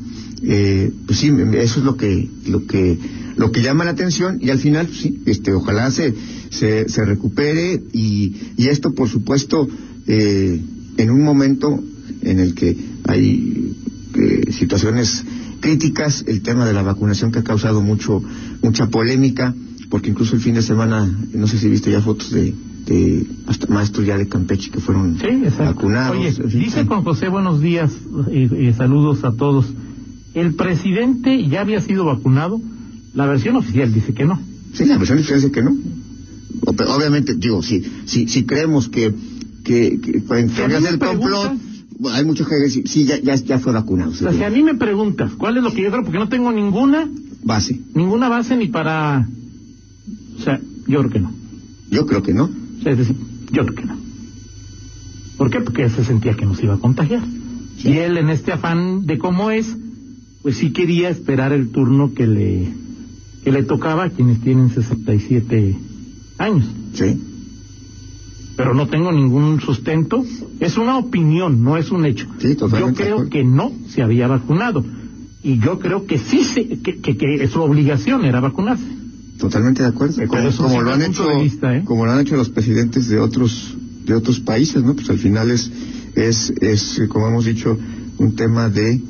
eh, 0.43 0.91
pues 1.05 1.19
sí, 1.19 1.31
eso 1.53 1.79
es 1.79 1.85
lo 1.85 1.97
que, 1.97 2.29
lo 2.47 2.65
que, 2.65 2.97
lo 3.35 3.51
que 3.51 3.61
llama 3.61 3.85
la 3.85 3.91
atención 3.91 4.39
y 4.41 4.49
al 4.49 4.59
final, 4.59 4.87
pues 4.87 4.99
sí, 4.99 5.21
este, 5.25 5.53
ojalá 5.53 5.91
se, 5.91 6.13
se, 6.49 6.89
se 6.89 7.05
recupere 7.05 7.81
y, 7.93 8.35
y 8.57 8.67
esto, 8.67 8.93
por 8.93 9.09
supuesto, 9.09 9.67
eh, 10.07 10.61
en 10.97 11.09
un 11.09 11.23
momento 11.23 11.79
en 12.21 12.39
el 12.39 12.53
que 12.55 12.75
hay 13.05 13.73
eh, 14.15 14.51
situaciones 14.51 15.23
críticas, 15.59 16.23
el 16.27 16.41
tema 16.41 16.65
de 16.65 16.73
la 16.73 16.81
vacunación 16.81 17.31
que 17.31 17.39
ha 17.39 17.43
causado 17.43 17.81
mucho, 17.81 18.21
mucha 18.61 18.87
polémica, 18.87 19.53
porque 19.89 20.09
incluso 20.09 20.35
el 20.35 20.41
fin 20.41 20.55
de 20.55 20.61
semana, 20.61 21.09
no 21.33 21.47
sé 21.47 21.57
si 21.57 21.67
viste 21.69 21.91
ya 21.91 22.01
fotos 22.01 22.31
de, 22.31 22.53
de 22.85 23.25
hasta 23.47 23.67
maestros 23.67 24.05
ya 24.05 24.17
de 24.17 24.27
Campeche 24.27 24.69
que 24.71 24.79
fueron 24.79 25.17
Sí, 25.19 25.27
vacunados. 25.57 26.17
Oye, 26.17 26.33
dice. 26.47 26.85
Juan 26.85 27.03
José, 27.03 27.27
buenos 27.27 27.61
días 27.61 27.91
y, 28.31 28.71
saludos 28.73 29.23
a 29.23 29.31
todos. 29.35 29.65
El 30.39 30.55
presidente 30.55 31.47
ya 31.47 31.61
había 31.61 31.81
sido 31.81 32.05
vacunado. 32.05 32.61
La 33.13 33.25
versión 33.25 33.57
oficial 33.57 33.93
dice 33.93 34.13
que 34.13 34.23
no. 34.23 34.39
Sí, 34.73 34.85
la 34.85 34.97
versión 34.97 35.17
oficial 35.17 35.41
dice 35.41 35.51
que 35.51 35.63
no. 35.63 35.75
Obviamente, 36.65 37.35
digo, 37.35 37.61
si, 37.61 37.83
si, 38.05 38.27
si 38.29 38.45
creemos 38.45 38.87
que, 38.87 39.13
que, 39.65 39.99
que 39.99 40.23
en 40.39 40.83
del 40.83 40.97
complot, 40.99 41.57
hay 42.11 42.23
muchos 42.23 42.47
que 42.47 42.55
dicen, 42.55 42.87
sí, 42.87 43.03
ya, 43.03 43.19
ya, 43.19 43.35
ya 43.35 43.59
fue 43.59 43.73
vacunado. 43.73 44.11
O 44.11 44.15
sea, 44.15 44.31
si 44.31 44.41
a 44.43 44.49
mí 44.49 44.63
me 44.63 44.75
preguntas 44.75 45.33
cuál 45.33 45.57
es 45.57 45.63
lo 45.63 45.73
que 45.73 45.81
yo 45.81 45.89
creo, 45.89 46.03
porque 46.03 46.19
no 46.19 46.29
tengo 46.29 46.51
ninguna, 46.53 47.09
Base. 47.43 47.79
ninguna 47.93 48.29
base 48.29 48.55
ni 48.55 48.67
para... 48.67 49.27
O 50.37 50.41
sea, 50.41 50.61
yo 50.87 50.99
creo 50.99 51.09
que 51.09 51.19
no. 51.19 51.33
Yo 51.91 52.05
creo 52.05 52.23
que 52.23 52.33
no. 52.33 52.45
O 52.45 52.81
sea, 52.81 52.93
es 52.93 52.97
decir, 52.97 53.17
yo 53.51 53.65
creo 53.65 53.75
que 53.75 53.85
no. 53.85 53.97
¿Por 55.37 55.49
qué? 55.49 55.59
Porque 55.59 55.89
se 55.89 56.05
sentía 56.05 56.35
que 56.35 56.45
nos 56.45 56.61
iba 56.63 56.75
a 56.75 56.79
contagiar. 56.79 57.23
Y 57.83 57.97
él, 57.97 58.17
en 58.17 58.29
este 58.29 58.51
afán 58.51 59.05
de 59.05 59.17
cómo 59.17 59.51
es, 59.51 59.75
pues 60.41 60.57
sí 60.57 60.71
quería 60.71 61.09
esperar 61.09 61.51
el 61.53 61.69
turno 61.69 62.13
que 62.13 62.27
le, 62.27 62.73
que 63.43 63.51
le 63.51 63.63
tocaba 63.63 64.05
a 64.05 64.09
quienes 64.09 64.41
tienen 64.41 64.69
67 64.69 65.77
años. 66.37 66.65
Sí. 66.93 67.21
Pero 68.55 68.73
no 68.73 68.87
tengo 68.87 69.11
ningún 69.11 69.61
sustento. 69.61 70.23
Es 70.59 70.77
una 70.77 70.97
opinión, 70.97 71.63
no 71.63 71.77
es 71.77 71.91
un 71.91 72.05
hecho. 72.05 72.27
Sí, 72.39 72.55
totalmente 72.55 73.07
Yo 73.07 73.15
creo 73.15 73.29
que 73.29 73.43
no 73.43 73.71
se 73.87 74.01
había 74.01 74.27
vacunado. 74.27 74.83
Y 75.41 75.59
yo 75.59 75.79
creo 75.79 76.05
que 76.05 76.17
sí, 76.17 76.43
se, 76.43 76.67
que, 76.79 76.99
que, 76.99 77.15
que 77.15 77.47
su 77.47 77.61
obligación 77.61 78.25
era 78.25 78.41
vacunarse. 78.41 78.83
Totalmente 79.37 79.81
de 79.83 79.89
acuerdo. 79.89 80.15
Pero 80.17 80.29
Como, 80.29 80.47
eso 80.49 80.63
como 80.63 80.75
sí 80.75 80.83
lo 80.83 80.91
han 80.91 81.01
hecho, 81.01 81.39
vista, 81.39 81.77
¿eh? 81.77 81.83
como 81.85 82.05
lo 82.05 82.11
han 82.11 82.19
hecho 82.19 82.35
los 82.35 82.49
presidentes 82.49 83.07
de 83.07 83.19
otros, 83.19 83.77
de 84.05 84.13
otros 84.13 84.41
países, 84.41 84.83
¿no? 84.83 84.93
Pues 84.93 85.09
al 85.09 85.17
final 85.17 85.49
es, 85.49 85.71
es, 86.15 86.53
es, 86.59 87.01
como 87.07 87.29
hemos 87.29 87.45
dicho, 87.45 87.77
un 88.17 88.35
tema 88.35 88.69
de 88.69 89.01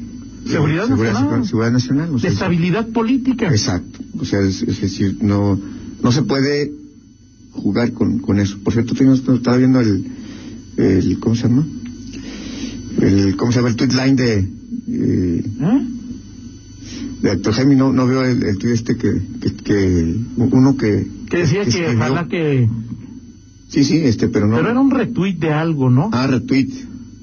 Seguridad 0.46 0.88
nacional. 0.90 1.46
Seguridad 1.46 1.72
nacional. 1.72 2.16
o 2.16 2.20
De 2.20 2.28
estabilidad 2.28 2.88
política. 2.90 3.48
Exacto. 3.48 4.00
O 4.20 4.26
sea, 4.26 4.40
es, 4.42 4.62
es 4.62 4.82
decir, 4.82 5.18
no, 5.22 5.60
no 6.02 6.12
se 6.12 6.24
puede 6.24 6.72
jugar 7.52 7.94
con, 7.94 8.20
con 8.20 8.40
eso. 8.40 8.58
Por 8.64 8.74
cierto, 8.74 8.96
tengo, 8.96 9.14
estaba 9.14 9.58
viendo 9.58 9.80
el, 9.80 10.06
el, 10.78 11.20
¿cómo 11.20 11.36
se 11.36 11.44
llama? 11.44 11.68
El, 13.02 13.36
¿cómo 13.36 13.52
se 13.52 13.58
llama? 13.58 13.70
El 13.70 13.76
tweet 13.76 13.92
line 13.92 14.16
de, 14.16 14.38
eh, 14.40 15.44
¿Eh? 15.62 15.88
de 17.22 17.32
Héctor 17.32 17.54
Jaime, 17.54 17.76
no, 17.76 17.92
no 17.92 18.08
veo 18.08 18.24
el, 18.24 18.44
el 18.44 18.58
tweet 18.58 18.74
este 18.74 18.98
que, 18.98 19.22
que, 19.42 19.54
que 19.56 20.16
uno 20.38 20.78
que... 20.78 21.08
Que 21.30 21.38
decía 21.40 21.64
que 21.64 21.70
escribió. 21.70 21.96
ojalá 21.96 22.28
que... 22.28 22.70
Sí, 23.68 23.84
sí, 23.84 23.98
este, 23.98 24.30
pero 24.30 24.48
no... 24.48 24.56
Pero 24.56 24.70
era 24.70 24.80
un 24.80 24.90
retweet 24.90 25.36
de 25.36 25.52
algo, 25.54 25.90
¿no? 25.90 26.10
Ah, 26.12 26.26
retweet. 26.28 26.70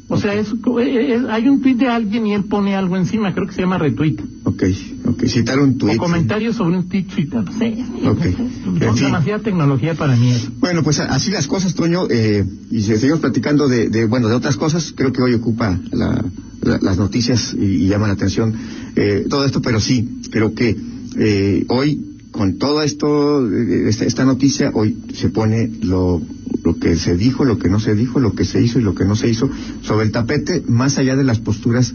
O 0.09 0.17
sea, 0.17 0.35
es, 0.35 0.49
es- 0.53 1.25
hay 1.29 1.49
un 1.49 1.61
tweet 1.61 1.75
de 1.75 1.89
alguien 1.89 2.27
y 2.29 2.35
él 2.35 2.45
pone 2.45 2.77
algo 2.77 2.97
encima, 2.97 3.35
creo 3.35 3.47
que 3.47 3.53
se 3.55 3.63
llama 3.63 3.77
retweet. 3.79 4.17
Ok, 4.45 4.63
ok, 5.05 5.25
citar 5.27 5.59
un 5.59 5.77
tweet. 5.79 5.97
O 5.97 5.99
comentarios 5.99 6.55
sobre 6.57 6.79
un 6.79 6.89
tweet, 6.89 7.05
Twitter, 7.05 7.43
no 7.43 7.53
sé. 7.53 7.77
Ok. 8.07 8.23
Son 8.65 8.77
En 8.83 8.95
fin. 8.95 9.05
demasiada 9.07 9.41
tecnología 9.43 9.95
para 9.95 10.15
mí 10.15 10.31
eso. 10.31 10.51
Bueno, 10.61 10.83
pues 10.85 11.01
así 11.01 11.31
las 11.33 11.49
cosas, 11.49 11.75
Toño, 11.75 12.07
eh, 12.09 12.45
y 12.71 12.81
si 12.83 12.97
seguimos 12.97 13.19
platicando 13.21 13.67
de, 13.69 13.89
de, 13.89 14.05
bueno, 14.07 14.29
de 14.29 14.35
otras 14.37 14.57
cosas, 14.57 14.93
creo 14.97 15.13
que 15.13 15.23
hoy 15.23 15.35
ocupa 15.35 15.77
la- 15.91 16.25
la- 16.63 16.79
las 16.81 16.99
noticias 16.99 17.53
y, 17.59 17.65
y 17.65 17.89
llama 17.89 18.07
la 18.07 18.13
atención 18.15 18.55
eh, 18.95 19.27
todo 19.29 19.45
esto, 19.45 19.61
pero 19.61 19.81
sí, 19.81 20.21
creo 20.31 20.55
que 20.55 20.77
eh, 21.19 21.65
hoy, 21.69 22.19
con 22.31 22.59
todo 22.59 22.83
esto, 22.83 23.45
eh, 23.51 23.89
esta, 23.89 24.05
esta 24.05 24.25
noticia, 24.25 24.71
hoy 24.73 24.97
se 25.15 25.31
pone 25.31 25.69
lo, 25.83 26.23
lo 26.67 26.75
que 26.83 26.97
se 26.97 27.17
dijo, 27.17 27.45
lo 27.45 27.59
que 27.59 27.69
no 27.69 27.79
se 27.81 27.95
dijo, 27.95 28.19
lo 28.21 28.33
que 28.35 28.45
se 28.45 28.61
hizo 28.61 28.79
y 28.81 28.83
lo 28.83 28.95
que 28.95 29.05
no 29.05 29.15
se 29.15 29.29
hizo 29.31 29.49
sobre 29.83 30.05
el 30.07 30.13
tapete, 30.13 30.63
más 30.69 30.99
allá 30.99 31.15
de 31.17 31.23
las 31.25 31.39
posturas, 31.39 31.95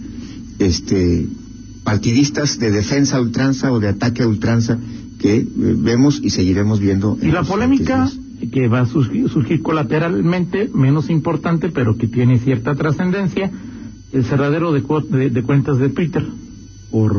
este, 0.60 1.28
partidistas 1.84 2.58
de 2.58 2.72
defensa 2.72 3.18
a 3.18 3.22
ultranza 3.22 3.72
o 3.72 3.80
de 3.80 3.90
ataque 3.90 4.24
a 4.24 4.28
ultranza 4.28 4.80
que 5.20 5.36
eh, 5.38 5.48
vemos 5.90 6.22
y 6.24 6.30
seguiremos 6.30 6.80
viendo. 6.80 7.18
Y 7.22 7.26
en 7.26 7.34
la 7.34 7.42
los 7.42 7.50
polémica 7.50 8.10
que 8.52 8.68
va 8.68 8.82
a 8.82 8.86
surgir, 8.86 9.28
surgir 9.30 9.62
colateralmente, 9.62 10.70
menos 10.74 11.10
importante, 11.10 11.70
pero 11.70 11.98
que 11.98 12.08
tiene 12.08 12.40
cierta 12.40 12.74
trascendencia, 12.76 13.52
el 14.14 14.24
cerradero 14.26 14.72
de, 14.72 14.82
cu- 14.84 15.06
de- 15.08 15.30
de 15.30 15.44
cuentas 15.44 15.78
de 15.80 15.90
Twitter. 15.90 16.26
Por 16.92 17.14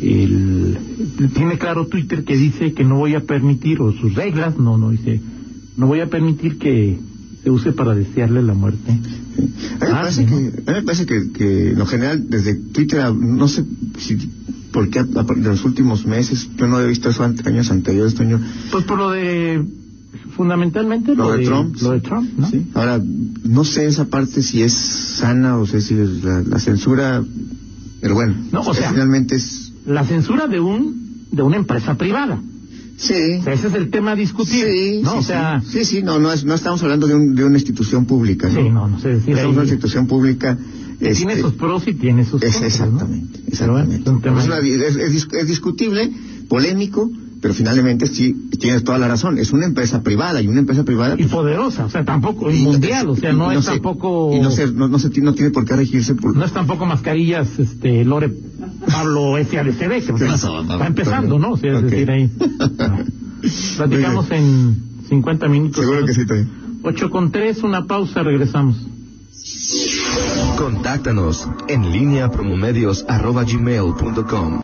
el, 0.00 0.78
tiene 1.34 1.58
claro 1.58 1.86
Twitter 1.86 2.24
que 2.24 2.36
dice 2.36 2.72
que 2.72 2.84
no 2.84 2.96
voy 2.96 3.14
a 3.14 3.20
permitir, 3.20 3.80
o 3.80 3.92
sus 3.92 4.14
reglas, 4.14 4.56
no, 4.58 4.78
no 4.78 4.90
dice, 4.90 5.20
no 5.76 5.86
voy 5.86 6.00
a 6.00 6.08
permitir 6.10 6.58
que 6.58 6.98
se 7.42 7.50
use 7.50 7.72
para 7.72 7.94
desearle 7.94 8.42
la 8.42 8.54
muerte. 8.54 8.90
A 8.90 8.94
mí 8.94 9.50
me 9.80 9.86
Ah, 9.86 10.00
parece, 10.02 10.22
sí, 10.22 10.26
que, 10.28 10.34
a 10.34 10.38
mí 10.74 10.78
me 10.78 10.82
parece 10.82 11.06
que, 11.06 11.32
que 11.32 11.70
en 11.70 11.78
lo 11.78 11.86
general 11.86 12.28
desde 12.28 12.54
Twitter, 12.54 13.12
no 13.14 13.48
sé 13.48 13.64
si 13.98 14.16
por 14.72 14.88
qué 14.90 15.00
a- 15.00 15.02
a- 15.02 15.22
de 15.24 15.48
los 15.48 15.64
últimos 15.64 16.06
meses, 16.06 16.48
yo 16.56 16.66
no 16.66 16.80
he 16.80 16.86
visto 16.86 17.08
eso 17.10 17.24
ante- 17.24 17.48
años 17.48 17.70
anteriores, 17.70 18.14
Toño. 18.14 18.40
Pues 18.70 18.84
por 18.84 18.98
lo 18.98 19.10
de, 19.10 19.64
fundamentalmente 20.36 21.14
Lo 21.14 21.32
de 21.32 21.44
Trump. 21.44 21.76
Lo 21.82 21.90
de 21.92 22.00
Trump, 22.00 22.30
¿no? 22.38 22.48
Sí. 22.48 22.66
Ahora, 22.74 23.00
no 23.44 23.64
sé 23.64 23.86
esa 23.86 24.06
parte 24.06 24.42
si 24.42 24.62
es 24.62 24.72
sana 24.72 25.58
o 25.58 25.66
sé 25.66 25.80
si 25.80 25.94
es 25.94 26.22
la, 26.24 26.40
la 26.42 26.58
censura, 26.58 27.22
pero 28.00 28.14
bueno, 28.14 28.34
No, 28.52 28.60
o 28.60 28.74
sea- 28.74 28.90
finalmente 28.90 29.34
es... 29.36 29.72
La 29.86 30.04
censura 30.04 30.46
de 30.46 30.60
un, 30.60 31.26
de 31.32 31.42
una 31.42 31.56
empresa 31.56 31.96
privada. 31.96 32.40
Sí. 33.02 33.38
O 33.40 33.42
sea, 33.42 33.52
ese 33.54 33.66
es 33.68 33.74
el 33.74 33.90
tema 33.90 34.12
a 34.12 34.16
discutir, 34.16 34.64
Sí, 34.64 35.00
¿no? 35.02 35.12
sí, 35.12 35.18
o 35.18 35.22
sea, 35.22 35.60
sí, 35.66 35.84
sí, 35.84 36.02
no, 36.02 36.18
no, 36.20 36.32
es, 36.32 36.44
no 36.44 36.54
estamos 36.54 36.80
hablando 36.82 37.06
de, 37.08 37.14
un, 37.14 37.34
de 37.34 37.44
una 37.44 37.56
institución 37.56 38.04
pública. 38.06 38.48
sí, 38.48 38.68
no, 38.70 38.86
no 38.86 39.00
sé 39.00 39.08
decir 39.08 39.34
Es 39.36 39.40
ahí. 39.44 39.50
una 39.50 39.62
institución 39.62 40.06
pública. 40.06 40.56
Tiene 41.00 41.32
este, 41.32 41.40
sus 41.42 41.54
pros 41.54 41.88
y 41.88 41.94
tiene 41.94 42.24
sus 42.24 42.40
Es 42.44 42.52
contras, 42.52 42.78
¿no? 42.78 42.86
exactamente, 42.86 43.40
Pero 43.58 43.72
bueno, 43.72 43.92
exactamente. 43.92 44.02
es 44.10 44.14
un 44.16 44.22
tema- 44.22 44.40
Es, 44.40 45.24
una- 45.26 45.38
es 45.40 45.48
discutible, 45.48 46.12
polémico, 46.48 47.10
pero 47.42 47.54
finalmente 47.54 48.06
sí 48.06 48.48
tienes 48.60 48.84
toda 48.84 48.98
la 48.98 49.08
razón. 49.08 49.36
Es 49.36 49.52
una 49.52 49.66
empresa 49.66 50.02
privada 50.02 50.40
y 50.40 50.46
una 50.46 50.60
empresa 50.60 50.84
privada. 50.84 51.16
y 51.18 51.24
poderosa, 51.24 51.84
o 51.84 51.90
sea, 51.90 52.04
tampoco 52.04 52.50
y- 52.52 52.62
mundial, 52.62 53.10
o 53.10 53.16
sea, 53.16 53.32
no, 53.32 53.50
es 53.50 53.66
tampoco 53.66 54.30
Y 54.32 54.38
no, 54.40 54.52
se, 54.52 54.70
no, 54.72 54.86
no, 54.86 54.98
se 55.00 55.08
no 55.20 55.34
tiene 55.34 55.50
por 55.50 55.64
qué 55.64 55.74
regirse 55.74 56.14
por. 56.14 56.36
no 56.36 56.44
es 56.44 56.52
tampoco 56.52 56.86
mascarillas, 56.86 57.58
este, 57.58 58.04
Lore 58.04 58.32
Pablo 58.88 59.34
SADCB, 59.36 59.88
que 59.88 60.24
está 60.24 60.86
empezando, 60.86 61.38
¿no? 61.40 61.52
O 61.52 61.56
sea, 61.56 61.78
es 61.78 61.82
decir, 61.82 62.10
ahí. 62.10 62.30
no. 62.38 62.98
Platicamos 63.76 64.30
en 64.30 64.76
50 65.08 65.48
minutos. 65.48 65.80
Seguro 65.84 66.06
que 66.06 66.14
sí, 66.14 66.24
también. 66.24 66.48
8 66.84 67.10
con 67.10 67.32
3, 67.32 67.64
una 67.64 67.86
pausa, 67.86 68.22
regresamos. 68.22 68.76
Contáctanos 70.56 71.48
en 71.68 71.90
línea 71.90 72.30
promomedios 72.30 73.04
arroba 73.08 73.42
gmail 73.42 73.94
punto 73.98 74.24
com. 74.26 74.60